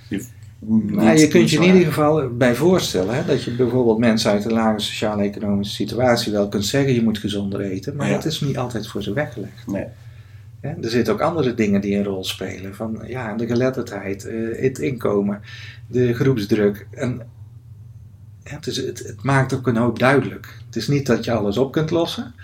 Die 0.08 0.22
Nou, 0.60 1.18
je 1.18 1.28
kunt 1.28 1.50
je 1.50 1.56
in 1.56 1.62
ieder 1.62 1.84
geval 1.86 2.28
bij 2.28 2.54
voorstellen 2.54 3.14
hè, 3.14 3.24
dat 3.24 3.44
je 3.44 3.50
bijvoorbeeld 3.50 3.98
mensen 3.98 4.30
uit 4.30 4.44
een 4.44 4.52
lage 4.52 4.78
sociaal-economische 4.78 5.74
situatie 5.74 6.32
wel 6.32 6.48
kunt 6.48 6.64
zeggen 6.64 6.94
je 6.94 7.02
moet 7.02 7.18
gezonder 7.18 7.60
eten, 7.60 7.96
maar 7.96 8.08
Ja. 8.08 8.14
dat 8.14 8.24
is 8.24 8.40
niet 8.40 8.58
altijd 8.58 8.88
voor 8.88 9.02
ze 9.02 9.12
weggelegd. 9.12 9.66
Nee. 9.66 9.84
Hè. 10.60 10.68
Er 10.68 10.90
zitten 10.90 11.12
ook 11.12 11.20
andere 11.20 11.54
dingen 11.54 11.80
die 11.80 11.96
een 11.96 12.04
rol 12.04 12.24
spelen, 12.24 12.74
van 12.74 13.02
ja, 13.06 13.34
de 13.34 13.46
geletterdheid, 13.46 14.24
eh, 14.24 14.62
het 14.62 14.78
inkomen, 14.78 15.40
de 15.86 16.14
groepsdruk. 16.14 16.86
En 16.90 17.20
ja, 17.20 17.26
het, 18.48 18.66
is, 18.66 18.76
het, 18.76 18.98
het 18.98 19.22
maakt 19.22 19.54
ook 19.54 19.66
een 19.66 19.76
hoop 19.76 19.98
duidelijk. 19.98 20.58
Het 20.66 20.76
is 20.76 20.88
niet 20.88 21.06
dat 21.06 21.24
je 21.24 21.32
alles 21.32 21.56
op 21.56 21.72
kunt 21.72 21.90
lossen, 21.90 22.34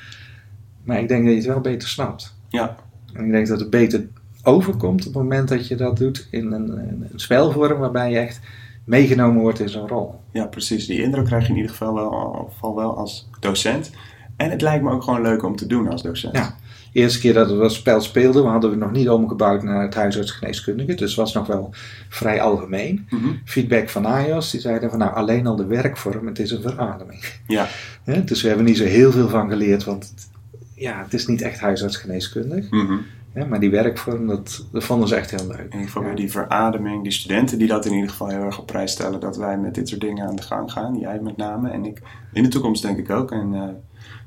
maar 0.82 1.00
ik 1.00 1.08
denk 1.08 1.22
dat 1.24 1.32
je 1.32 1.38
het 1.38 1.48
wel 1.48 1.60
beter 1.60 1.88
snapt. 1.88 2.34
Ja. 2.48 2.76
En 3.12 3.24
ik 3.24 3.30
denk 3.30 3.46
dat 3.46 3.60
het 3.60 3.70
beter 3.70 4.06
overkomt 4.42 5.06
op 5.06 5.14
het 5.14 5.22
moment 5.22 5.48
dat 5.48 5.68
je 5.68 5.76
dat 5.76 5.96
doet 5.96 6.28
in 6.30 6.52
een, 6.52 6.78
een, 6.78 7.10
spelvorm 7.14 7.78
waarbij 7.78 8.10
je 8.10 8.18
echt 8.18 8.40
meegenomen 8.84 9.42
wordt 9.42 9.60
in 9.60 9.68
zo'n 9.68 9.88
rol. 9.88 10.20
Ja, 10.32 10.46
precies. 10.46 10.86
Die 10.86 11.02
indruk 11.02 11.24
krijg 11.24 11.42
je 11.42 11.50
in 11.50 11.56
ieder 11.56 11.70
geval 11.70 11.94
wel, 11.94 12.48
geval 12.52 12.74
wel 12.74 12.96
als 12.96 13.28
docent. 13.40 13.90
En 14.36 14.50
het 14.50 14.62
lijkt 14.62 14.84
me 14.84 14.90
ook 14.90 15.02
gewoon 15.02 15.22
leuk 15.22 15.42
om 15.42 15.56
te 15.56 15.66
doen 15.66 15.88
als 15.88 16.02
docent. 16.02 16.36
Ja. 16.36 16.56
Eerste 16.94 17.20
keer 17.20 17.34
dat 17.34 17.50
we 17.50 17.56
dat 17.56 17.72
spel 17.72 18.00
speelden, 18.00 18.42
we 18.42 18.48
hadden 18.48 18.70
we 18.70 18.76
nog 18.76 18.92
niet 18.92 19.08
omgebouwd 19.08 19.62
naar 19.62 19.82
het 19.82 19.94
huisartsgeneeskundige. 19.94 20.94
Dus 20.94 21.08
het 21.10 21.18
was 21.18 21.34
nog 21.34 21.46
wel 21.46 21.70
vrij 22.08 22.40
algemeen. 22.40 23.06
Mhm. 23.10 23.28
Feedback 23.44 23.88
van 23.88 24.06
AIOS, 24.06 24.50
die 24.50 24.60
zeiden 24.60 24.90
van 24.90 24.98
nou 24.98 25.14
alleen 25.14 25.46
al 25.46 25.56
de 25.56 25.66
werkvorm, 25.66 26.26
het 26.26 26.38
is 26.38 26.50
een 26.50 26.62
verademing. 26.62 27.24
Ja. 27.46 27.66
Dus 28.24 28.42
we 28.42 28.48
hebben 28.48 28.66
niet 28.66 28.76
zo 28.76 28.84
heel 28.84 29.12
veel 29.12 29.28
van 29.28 29.48
geleerd, 29.48 29.84
want 29.84 30.08
het, 30.08 30.28
ja, 30.74 31.02
het 31.02 31.14
is 31.14 31.26
niet 31.26 31.42
echt 31.42 31.60
huisartsgeneeskundig. 31.60 32.70
Mhm. 32.70 32.96
Hè, 33.32 33.46
maar 33.46 33.60
die 33.60 33.70
werkvorm, 33.70 34.26
dat, 34.26 34.66
dat 34.72 34.84
vonden 34.84 35.08
ze 35.08 35.14
echt 35.14 35.30
heel 35.30 35.46
leuk. 35.46 35.58
In 35.58 35.64
ieder 35.64 35.86
geval 35.86 36.02
Ja. 36.02 36.08
weer 36.08 36.16
die 36.16 36.30
verademing, 36.30 37.02
die 37.02 37.12
studenten 37.12 37.58
die 37.58 37.68
dat 37.68 37.86
in 37.86 37.92
ieder 37.92 38.10
geval 38.10 38.28
heel 38.28 38.42
erg 38.44 38.58
op 38.58 38.66
prijs 38.66 38.92
stellen, 38.92 39.20
dat 39.20 39.36
wij 39.36 39.58
met 39.58 39.74
dit 39.74 39.88
soort 39.88 40.00
dingen 40.00 40.26
aan 40.26 40.36
de 40.36 40.42
gang 40.42 40.72
gaan. 40.72 40.98
Jij 40.98 41.20
met 41.22 41.36
name 41.36 41.70
en 41.70 41.84
ik 41.84 42.02
in 42.32 42.42
de 42.42 42.48
toekomst 42.48 42.82
denk 42.82 42.98
ik 42.98 43.10
ook. 43.10 43.30
En 43.30 43.54
eh, 43.54 43.62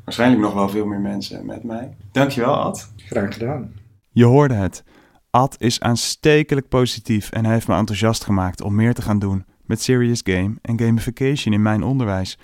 waarschijnlijk 0.07 0.41
nog 0.41 0.53
wel 0.53 0.69
veel 0.69 0.85
meer 0.85 0.99
mensen 0.99 1.45
met 1.45 1.63
mij. 1.63 1.95
Dankjewel 2.11 2.55
Ad. 2.55 2.91
Graag 2.95 3.33
gedaan. 3.33 3.73
Je 4.11 4.25
hoorde 4.25 4.53
het. 4.53 4.83
Ad 5.29 5.55
is 5.59 5.79
aanstekelijk 5.79 6.69
positief 6.69 7.31
en 7.31 7.43
hij 7.43 7.53
heeft 7.53 7.67
me 7.67 7.75
enthousiast 7.75 8.23
gemaakt 8.23 8.61
om 8.61 8.75
meer 8.75 8.93
te 8.93 9.01
gaan 9.01 9.19
doen 9.19 9.45
met 9.65 9.81
serious 9.81 10.21
game 10.23 10.55
en 10.61 10.79
gamification 10.79 11.53
in 11.53 11.61
mijn 11.61 11.83
onderwijs. 11.83 12.37